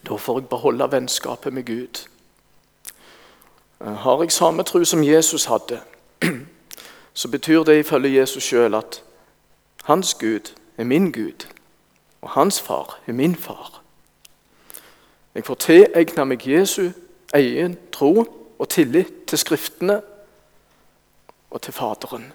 da 0.03 0.17
får 0.19 0.41
jeg 0.41 0.49
beholde 0.51 0.91
vennskapet 0.93 1.53
med 1.53 1.67
Gud. 1.67 2.03
Har 3.83 4.23
jeg 4.23 4.33
samme 4.33 4.63
tro 4.63 4.85
som 4.85 5.05
Jesus 5.05 5.45
hadde, 5.45 5.81
så 7.15 7.29
betyr 7.29 7.63
det 7.65 7.79
ifølge 7.79 8.19
Jesus 8.21 8.45
sjøl 8.45 8.75
at 8.75 9.03
hans 9.85 10.15
Gud 10.15 10.53
er 10.79 10.85
min 10.85 11.13
Gud, 11.13 11.47
og 12.23 12.31
hans 12.31 12.61
far 12.61 12.99
er 13.07 13.13
min 13.13 13.37
far. 13.37 13.83
Jeg 15.35 15.45
får 15.45 15.55
tilegna 15.55 16.25
meg 16.25 16.45
Jesu 16.49 16.91
egen 17.35 17.79
tro 17.93 18.25
og 18.59 18.69
tillit 18.69 19.25
til 19.27 19.39
Skriftene 19.39 20.03
og 21.51 21.63
til 21.63 21.73
Faderen. 21.73 22.33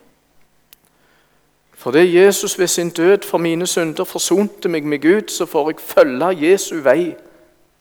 Fordi 1.77 2.17
Jesus 2.17 2.59
ved 2.59 2.67
sin 2.67 2.89
død 2.89 3.23
for 3.23 3.37
mine 3.37 3.67
synder 3.67 4.03
forsonte 4.03 4.69
meg 4.69 4.83
med 4.83 5.01
Gud, 5.01 5.29
så 5.29 5.45
får 5.45 5.69
jeg 5.69 5.79
følge 5.79 6.51
Jesu 6.51 6.75
vei 6.81 7.15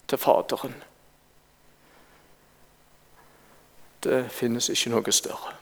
til 0.09 0.19
Faderen. 0.19 0.75
Det 4.05 4.27
finnes 4.31 4.69
ikke 4.69 4.91
noe 4.93 5.13
større. 5.13 5.55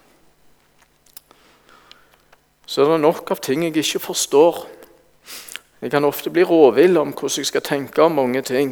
Så 2.67 2.83
er 2.83 2.91
det 2.91 3.01
nok 3.01 3.31
av 3.31 3.41
ting 3.41 3.63
jeg 3.65 3.77
ikke 3.77 4.03
forstår. 4.03 4.67
Jeg 5.85 5.93
kan 5.93 6.05
ofte 6.09 6.31
bli 6.33 6.41
råvill 6.49 6.97
om 6.97 7.11
hvordan 7.13 7.43
jeg 7.43 7.47
skal 7.51 7.63
tenke 7.63 8.03
om 8.03 8.15
mange 8.17 8.41
ting. 8.43 8.71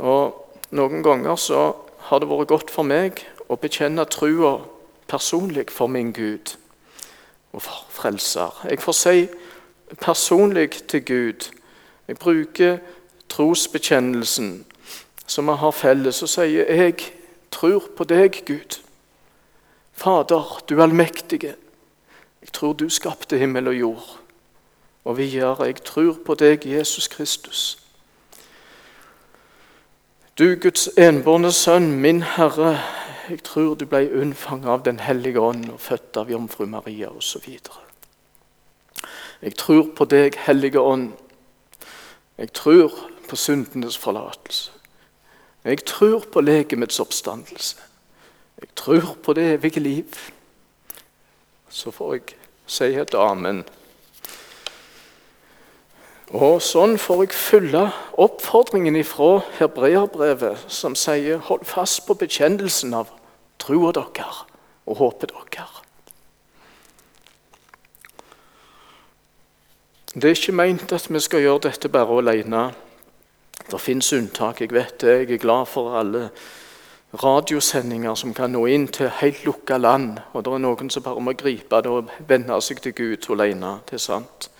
Og 0.00 0.40
Noen 0.74 1.04
ganger 1.04 1.36
så 1.36 1.74
har 2.08 2.18
det 2.18 2.26
vært 2.30 2.48
godt 2.48 2.70
for 2.72 2.88
meg 2.88 3.20
å 3.52 3.58
bekjenne 3.60 4.06
trua 4.08 4.56
personlig 5.06 5.68
for 5.70 5.92
min 5.92 6.08
Gud 6.16 6.54
og 7.52 7.62
for 7.66 7.84
Frelser. 7.92 8.56
Jeg 8.64 8.80
får 8.80 8.96
si 8.98 9.28
personlig 10.00 10.70
til 10.88 11.04
Gud. 11.04 11.46
Jeg 12.08 12.18
bruker 12.18 12.80
trosbekjennelsen 13.28 14.64
som 15.26 15.52
vi 15.52 15.60
har 15.60 15.76
felles, 15.76 16.24
og 16.24 16.32
sier 16.32 16.66
jeg 16.66 16.96
tror 17.52 17.92
på 17.96 18.08
deg, 18.08 18.40
Gud. 18.48 18.80
Fader, 19.92 20.58
du 20.68 20.80
allmektige. 20.82 21.54
Jeg 22.40 22.52
tror 22.56 22.72
du 22.72 22.88
skapte 22.88 23.38
himmel 23.38 23.68
og 23.68 23.82
jord. 23.84 24.23
Og 25.04 25.18
videre, 25.18 25.64
jeg 25.64 25.84
tror 25.84 26.16
på 26.26 26.34
deg, 26.34 26.66
Jesus 26.66 27.08
Kristus. 27.08 27.78
Du 30.38 30.54
Guds 30.60 30.88
enbårne 30.98 31.52
sønn, 31.52 31.92
min 32.00 32.22
Herre, 32.22 32.80
jeg 33.30 33.42
tror 33.42 33.74
du 33.74 33.84
ble 33.86 34.08
unnfanget 34.20 34.68
av 34.68 34.82
Den 34.84 34.98
hellige 34.98 35.40
ånd 35.40 35.68
og 35.70 35.80
født 35.80 36.16
av 36.16 36.30
jomfru 36.30 36.66
Maria 36.66 37.08
osv. 37.08 37.58
Jeg 39.42 39.56
tror 39.56 39.92
på 39.96 40.04
deg, 40.04 40.36
Hellige 40.46 40.80
ånd. 40.80 41.12
Jeg 42.38 42.52
tror 42.52 42.92
på 43.28 43.36
syndenes 43.36 43.96
forlatelse. 43.98 44.72
Jeg 45.64 45.84
tror 45.84 46.24
på 46.32 46.40
legemets 46.40 47.00
oppstandelse. 47.00 47.76
Jeg 48.60 48.68
tror 48.76 49.16
på 49.22 49.32
det 49.32 49.52
evige 49.52 49.80
liv. 49.80 50.18
Så 51.68 51.90
får 51.90 52.14
jeg 52.14 52.22
si 52.66 52.84
et 52.84 53.14
amen. 53.14 53.64
Og 56.32 56.62
Sånn 56.62 56.96
får 56.98 57.20
jeg 57.24 57.36
følge 57.36 57.82
oppfordringen 58.16 58.96
fra 59.04 59.42
hebreerbrevet, 59.58 60.64
som 60.68 60.94
sier 60.94 61.38
'hold 61.38 61.64
fast 61.64 62.06
på 62.06 62.14
bekjennelsen 62.14 62.94
av 62.94 63.10
troa 63.58 63.92
dere 63.92 64.46
og 64.86 64.96
håpet 64.96 65.30
dere'. 65.30 65.84
Det 70.14 70.24
er 70.24 70.34
ikke 70.34 70.52
meint 70.52 70.92
at 70.92 71.08
vi 71.10 71.20
skal 71.20 71.40
gjøre 71.40 71.58
dette 71.58 71.88
bare 71.88 72.18
alene. 72.18 72.72
Det 73.70 73.80
fins 73.80 74.12
unntak, 74.12 74.60
jeg 74.60 74.72
vet 74.72 75.00
det. 75.00 75.28
Jeg 75.28 75.34
er 75.34 75.42
glad 75.42 75.66
for 75.66 75.98
alle 75.98 76.30
radiosendinger 77.22 78.14
som 78.14 78.34
kan 78.34 78.50
nå 78.50 78.66
inn 78.66 78.88
til 78.88 79.08
helt 79.08 79.44
lukka 79.44 79.76
land. 79.76 80.18
Og 80.32 80.44
det 80.44 80.52
er 80.52 80.58
noen 80.58 80.90
som 80.90 81.02
bare 81.02 81.20
må 81.20 81.32
gripe 81.32 81.82
det 81.82 81.90
og 81.90 82.10
venne 82.28 82.60
seg 82.62 82.80
til 82.80 82.94
Gud 82.94 83.30
alene. 83.30 83.80
Det 83.90 83.98
er 83.98 83.98
sant. 83.98 84.50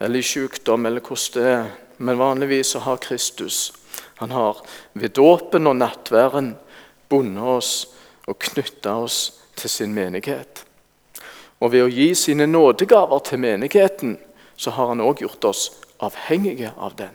Eller 0.00 0.20
i 0.20 0.26
sykdom, 0.26 0.86
eller 0.86 1.00
hvordan 1.00 1.34
det 1.34 1.50
er. 1.52 1.66
Men 1.98 2.18
vanligvis 2.18 2.74
så 2.74 2.84
har 2.84 3.00
Kristus 3.00 3.72
han 4.16 4.30
har 4.30 4.62
ved 4.92 5.08
dåpen 5.08 5.66
og 5.68 5.76
nattværen 5.76 6.54
bundet 7.08 7.44
oss 7.44 7.72
og 8.26 8.38
knytta 8.40 8.94
oss 9.04 9.18
til 9.56 9.70
sin 9.70 9.92
menighet. 9.94 10.62
Og 11.60 11.72
ved 11.72 11.84
å 11.84 11.92
gi 11.92 12.14
sine 12.16 12.46
nådegaver 12.48 13.20
til 13.28 13.42
menigheten 13.44 14.16
så 14.56 14.72
har 14.72 14.92
han 14.92 15.04
òg 15.04 15.20
gjort 15.24 15.44
oss 15.44 15.66
avhengige 16.00 16.72
av 16.76 16.96
den. 16.96 17.12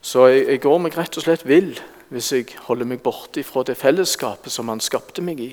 Så 0.00 0.28
jeg, 0.30 0.46
jeg 0.46 0.62
går 0.62 0.78
meg 0.78 0.96
rett 0.98 1.18
og 1.18 1.26
slett 1.26 1.46
vill 1.46 1.74
hvis 2.10 2.30
jeg 2.34 2.54
holder 2.68 2.86
meg 2.86 3.02
borte 3.02 3.42
fra 3.46 3.62
det 3.66 3.78
fellesskapet 3.78 4.50
som 4.54 4.70
han 4.70 4.82
skapte 4.82 5.22
meg 5.22 5.42
i, 5.42 5.50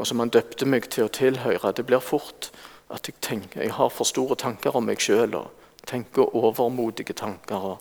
og 0.00 0.08
som 0.08 0.20
han 0.24 0.32
døpte 0.32 0.64
meg 0.68 0.88
til 0.92 1.06
å 1.06 1.12
tilhøre. 1.12 1.72
Det 1.76 1.84
blir 1.88 2.00
fort 2.04 2.48
at 2.90 3.08
jeg 3.08 3.14
tenker, 3.20 3.62
jeg 3.62 3.72
har 3.72 3.88
for 3.88 4.04
store 4.04 4.36
tanker 4.36 4.76
om 4.76 4.86
meg 4.86 5.00
sjøl 5.02 5.34
og 5.38 5.50
tenker 5.86 6.34
overmodige 6.36 7.14
tanker. 7.14 7.56
Og, 7.56 7.78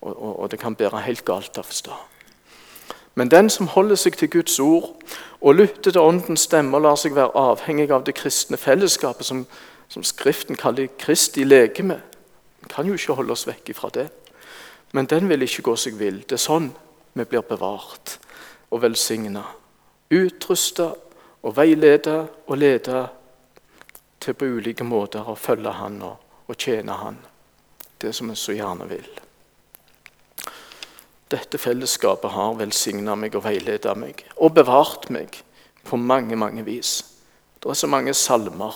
og, 0.00 0.40
og, 0.40 0.50
det 0.50 0.60
kan 0.60 0.76
bære 0.76 1.00
helt 1.06 1.24
galt 1.24 1.58
av 1.58 1.70
sted. 1.70 1.96
Men 3.14 3.30
den 3.30 3.50
som 3.50 3.66
holder 3.66 3.98
seg 3.98 4.16
til 4.16 4.30
Guds 4.30 4.58
ord 4.60 4.92
og 5.40 5.54
lytter 5.54 5.90
til 5.90 6.00
Åndens 6.00 6.46
stemme 6.46 6.76
og 6.76 6.84
lar 6.86 6.96
seg 7.00 7.16
være 7.16 7.34
avhengig 7.36 7.90
av 7.90 8.04
det 8.06 8.14
kristne 8.14 8.56
fellesskapet, 8.56 9.26
som, 9.26 9.46
som 9.88 10.04
Skriften 10.04 10.56
kaller 10.56 10.88
Kristi 10.98 11.44
legeme, 11.44 12.00
kan 12.68 12.86
jo 12.86 12.94
ikke 12.94 13.16
holde 13.18 13.34
oss 13.34 13.48
vekk 13.48 13.72
fra 13.74 13.90
det. 13.94 14.08
Men 14.92 15.06
den 15.06 15.28
vil 15.28 15.42
ikke 15.42 15.62
gå 15.62 15.76
seg 15.76 15.98
vill. 15.98 16.22
Det 16.22 16.36
er 16.38 16.44
sånn 16.44 16.70
vi 17.14 17.26
blir 17.26 17.42
bevart 17.46 18.18
og 18.70 18.82
velsigna. 18.84 19.42
Utrusta 20.10 20.90
og 21.42 21.56
veileda 21.56 22.22
og 22.46 22.58
leda 22.58 23.06
til 24.20 24.36
på 24.36 24.48
ulike 24.56 24.84
måter 24.84 25.26
å 25.28 25.36
følge 25.38 25.72
Han 25.80 26.00
og, 26.04 26.16
og 26.46 26.56
tjene 26.56 26.96
Han. 27.00 27.18
Det 28.00 28.12
som 28.16 28.30
vi 28.32 28.36
så 28.38 28.54
gjerne 28.56 28.88
vil. 28.88 29.08
Dette 31.30 31.60
fellesskapet 31.62 32.32
har 32.34 32.56
velsigna 32.58 33.14
meg 33.14 33.36
og 33.38 33.44
veiledet 33.44 33.94
meg 33.98 34.24
og 34.36 34.54
bevart 34.56 35.06
meg 35.14 35.42
på 35.86 35.96
mange, 35.96 36.36
mange 36.36 36.64
vis. 36.66 37.04
Det 37.60 37.70
er 37.70 37.78
så 37.78 37.86
mange 37.86 38.14
salmer, 38.14 38.74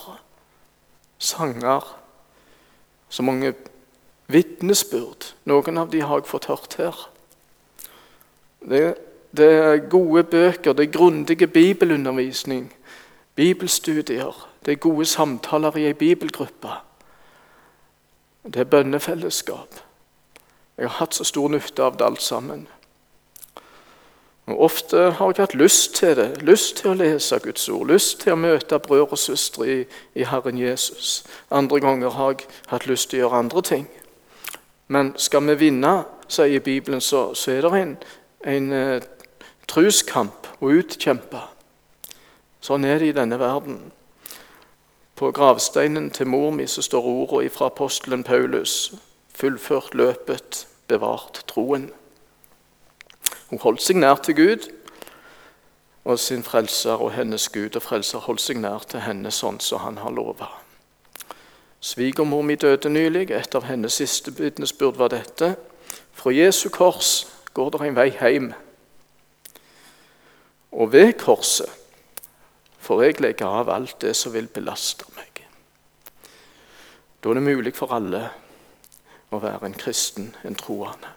sanger, 1.17 1.83
så 3.09 3.25
mange 3.25 3.53
vitnesbyrd. 4.31 5.33
Noen 5.49 5.81
av 5.81 5.91
de 5.91 6.01
har 6.05 6.21
jeg 6.21 6.29
fått 6.29 6.47
hørt 6.51 6.77
her. 6.79 7.03
Det, 8.65 8.83
det 9.35 9.51
er 9.51 9.83
gode 9.89 10.23
bøker, 10.23 10.73
det 10.73 10.87
er 10.87 10.95
grundige 10.95 11.47
bibelundervisning, 11.47 12.69
bibelstudier. 13.35 14.37
Det 14.65 14.71
er 14.71 14.81
gode 14.81 15.05
samtaler 15.05 15.77
i 15.77 15.85
ei 15.87 15.93
bibelgruppe. 15.93 16.69
Det 18.43 18.55
er 18.55 18.69
bønnefellesskap. 18.69 19.81
Jeg 20.77 20.89
har 20.89 20.97
hatt 20.99 21.15
så 21.15 21.23
stor 21.23 21.49
nytte 21.49 21.83
av 21.83 21.97
det 21.97 22.05
alt 22.05 22.21
sammen. 22.21 22.67
Og 24.45 24.61
Ofte 24.61 24.97
har 25.17 25.31
jeg 25.33 25.41
hatt 25.41 25.55
lyst 25.57 25.95
til 25.95 26.15
det, 26.15 26.41
lyst 26.41 26.77
til 26.77 26.91
å 26.91 26.97
lese 26.99 27.39
Guds 27.41 27.69
ord, 27.69 27.87
lyst 27.89 28.19
til 28.21 28.35
å 28.35 28.37
møte 28.37 28.77
brødre 28.79 29.17
og 29.17 29.21
søstre 29.21 29.65
i, 29.65 29.77
i 30.13 30.25
Herren 30.29 30.59
Jesus. 30.61 31.23
Andre 31.49 31.79
ganger 31.81 32.13
har 32.13 32.35
jeg 32.35 32.49
hatt 32.69 32.85
lyst 32.85 33.09
til 33.09 33.19
å 33.19 33.23
gjøre 33.23 33.39
andre 33.45 33.63
ting. 33.65 33.87
Men 34.87 35.15
skal 35.17 35.47
vi 35.49 35.57
vinne, 35.65 35.95
sier 36.29 36.61
Bibelen, 36.61 37.01
så, 37.01 37.31
så 37.33 37.55
er 37.55 37.65
det 37.65 37.81
en, 37.81 37.95
en 38.45 38.71
uh, 38.73 39.01
truskamp 39.67 40.49
å 40.61 40.69
utkjempe. 40.77 41.41
Sånn 42.61 42.85
er 42.85 43.01
det 43.01 43.09
i 43.09 43.17
denne 43.17 43.41
verden. 43.41 43.79
På 45.15 45.31
gravsteinen 45.31 46.09
til 46.11 46.27
mor 46.27 46.49
mi 46.51 46.67
så 46.67 46.81
står 46.81 47.05
ordene 47.07 47.49
fra 47.49 47.65
apostelen 47.65 48.23
Paulus. 48.23 48.93
Fullført 49.35 49.93
løpet, 49.95 50.67
bevart 50.87 51.43
troen. 51.47 51.89
Hun 53.49 53.59
holdt 53.59 53.83
seg 53.83 53.95
nær 53.95 54.19
til 54.19 54.35
Gud 54.35 54.67
og 56.03 56.19
sin 56.19 56.43
frelser, 56.43 56.99
og 56.99 57.13
hennes 57.15 57.49
Gud 57.49 57.75
og 57.75 57.81
frelser 57.81 58.19
holdt 58.27 58.43
seg 58.43 58.59
nær 58.59 58.83
til 58.89 59.05
henne 59.07 59.31
sånn 59.31 59.61
som 59.63 59.81
han 59.85 60.01
har 60.03 60.11
lova. 60.11 60.49
Svigermor 61.79 62.41
mi 62.41 62.55
døde 62.55 62.89
nylig. 62.89 63.31
Et 63.31 63.55
av 63.55 63.63
hennes 63.69 63.93
siste 63.93 64.35
vitnesbyrd 64.35 64.99
var 64.99 65.13
dette. 65.15 65.55
Fra 66.13 66.31
Jesu 66.33 66.69
kors 66.69 67.27
går 67.53 67.71
det 67.71 67.81
en 67.87 67.95
vei 67.95 68.09
hjem. 68.11 68.51
Og 70.71 70.91
ved 70.91 71.13
korset 71.23 71.84
får 72.85 73.03
jeg 73.03 73.21
legger 73.23 73.59
av 73.61 73.69
alt 73.73 73.97
det 74.03 74.13
som 74.17 74.33
vil 74.35 74.47
belaste 74.53 75.07
meg. 75.17 75.41
Da 77.21 77.31
er 77.31 77.39
det 77.39 77.45
mulig 77.47 77.73
for 77.73 77.93
alle 77.95 78.27
å 79.33 79.41
være 79.41 79.65
en 79.65 79.77
kristen, 79.77 80.35
en 80.45 80.57
troende. 80.59 81.09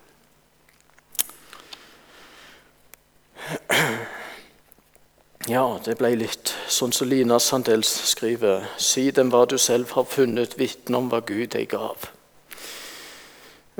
Ja, 5.49 5.79
det 5.85 5.95
ble 5.97 6.11
litt 6.21 6.51
sånn 6.69 6.93
som 6.93 7.09
Lina 7.09 7.39
Sandels 7.41 7.89
skriver. 8.11 8.67
Si 8.77 9.07
dem 9.17 9.31
hva 9.33 9.47
du 9.49 9.57
selv 9.57 9.95
har 9.97 10.05
funnet, 10.05 10.59
vitne 10.61 10.99
om 10.99 11.09
hva 11.09 11.23
Gud 11.25 11.55
deg 11.55 11.71
gav. 11.73 12.09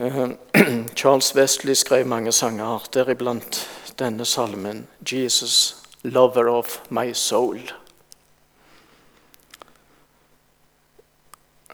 Eh, 0.01 0.23
Charles 0.99 1.35
Wesley 1.37 1.77
skrev 1.77 2.09
mange 2.09 2.33
sanger, 2.33 2.87
deriblant 2.95 3.67
denne 3.99 4.25
salmen 4.25 4.87
'Jesus, 5.05 5.78
lover 6.03 6.49
of 6.49 6.81
my 6.91 7.13
soul'. 7.13 7.73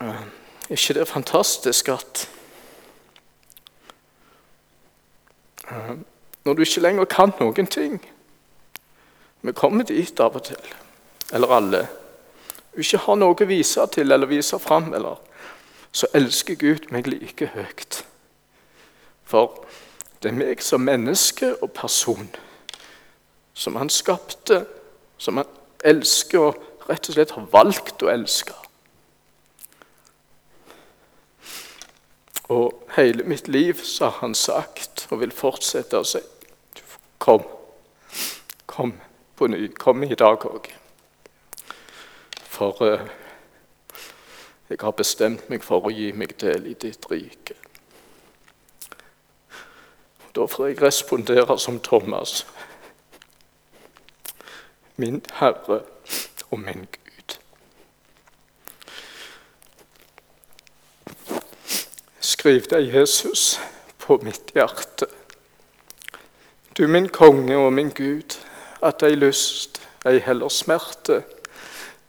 Er 0.01 0.71
ikke 0.71 0.95
det 0.95 1.09
fantastisk 1.09 1.89
at 1.89 2.31
eh, 5.71 5.97
Når 6.45 6.53
du 6.53 6.61
ikke 6.61 6.81
lenger 6.81 7.05
kan 7.05 7.33
noen 7.41 7.67
ting 7.67 8.11
Vi 9.43 9.53
kommer 9.53 9.85
dit 9.85 10.21
av 10.21 10.37
og 10.37 10.43
til, 10.45 10.75
eller 11.33 11.49
alle. 11.49 11.89
Du 12.75 12.81
ikke 12.81 12.99
har 12.99 13.15
noe 13.21 13.37
å 13.37 13.47
vise 13.47 13.87
til 13.93 14.13
eller 14.13 14.27
vise 14.27 14.59
fram, 14.59 14.95
eller 14.95 15.21
så 15.93 16.07
elsker 16.15 16.55
Gud 16.55 16.89
meg 16.91 17.07
like 17.07 17.51
høyt. 17.53 18.01
For 19.25 19.67
det 20.23 20.33
er 20.33 20.39
meg 20.39 20.63
som 20.65 20.81
menneske 20.81 21.53
og 21.63 21.71
person, 21.77 22.31
som 23.55 23.77
han 23.77 23.91
skapte, 23.91 24.65
som 25.19 25.37
han 25.37 25.51
elsker 25.85 26.51
og 26.51 26.89
rett 26.89 27.09
og 27.09 27.17
slett 27.17 27.35
har 27.37 27.49
valgt 27.53 28.03
å 28.03 28.11
elske. 28.13 28.55
Og 32.53 32.85
hele 32.97 33.25
mitt 33.25 33.49
liv 33.49 33.81
har 34.01 34.19
han 34.21 34.35
sagt, 34.35 35.07
og 35.11 35.23
vil 35.23 35.33
fortsette 35.33 35.97
å 35.97 36.05
si, 36.05 36.21
kom, 37.19 37.47
kom 38.67 38.93
på 39.37 39.49
ny, 39.49 39.69
kom 39.81 40.05
i 40.05 40.15
dag 40.19 40.45
òg. 40.45 40.69
For 42.55 42.85
uh, 42.85 43.07
jeg 44.69 44.79
har 44.81 44.93
bestemt 44.97 45.49
meg 45.51 45.65
for 45.65 45.89
å 45.89 45.93
gi 45.95 46.13
meg 46.13 46.37
del 46.41 46.69
i 46.71 46.77
ditt 46.79 47.09
rike. 47.11 47.57
Da 50.35 50.47
får 50.51 50.69
jeg 50.69 50.83
respondere 50.83 51.59
som 51.59 51.81
Thomas. 51.81 52.43
Min 54.97 55.23
Herre 55.33 55.81
og 56.51 56.61
min 56.61 56.87
Gud. 56.93 57.37
Skriv 62.21 62.61
deg, 62.71 62.95
Jesus, 62.95 63.61
på 63.99 64.21
mitt 64.23 64.55
hjerte. 64.55 65.07
Du 66.79 66.87
min 66.87 67.09
konge 67.09 67.57
og 67.57 67.73
min 67.73 67.91
Gud, 67.91 68.39
at 68.83 69.03
ei 69.03 69.15
lyst, 69.15 69.83
ei 70.07 70.19
heller 70.19 70.49
smerte, 70.49 71.23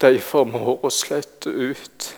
de 0.02 0.20
formår 0.22 0.86
å 0.86 0.92
slette 0.94 1.50
ut. 1.50 2.12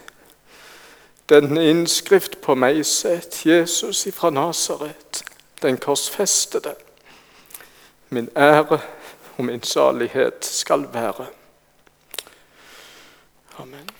Denne 1.29 1.63
innskrift 1.69 2.39
på 2.41 2.55
meg 2.55 2.83
sett, 2.87 3.45
Jesus 3.45 4.05
ifra 4.07 4.29
Nasaret 4.29 5.23
den 5.61 5.77
korsfestede. 5.77 6.75
Min 8.09 8.29
ære 8.35 8.79
og 9.37 9.45
min 9.45 9.63
salighet 9.63 10.45
skal 10.45 10.87
være. 10.93 11.25
Amen. 13.57 13.96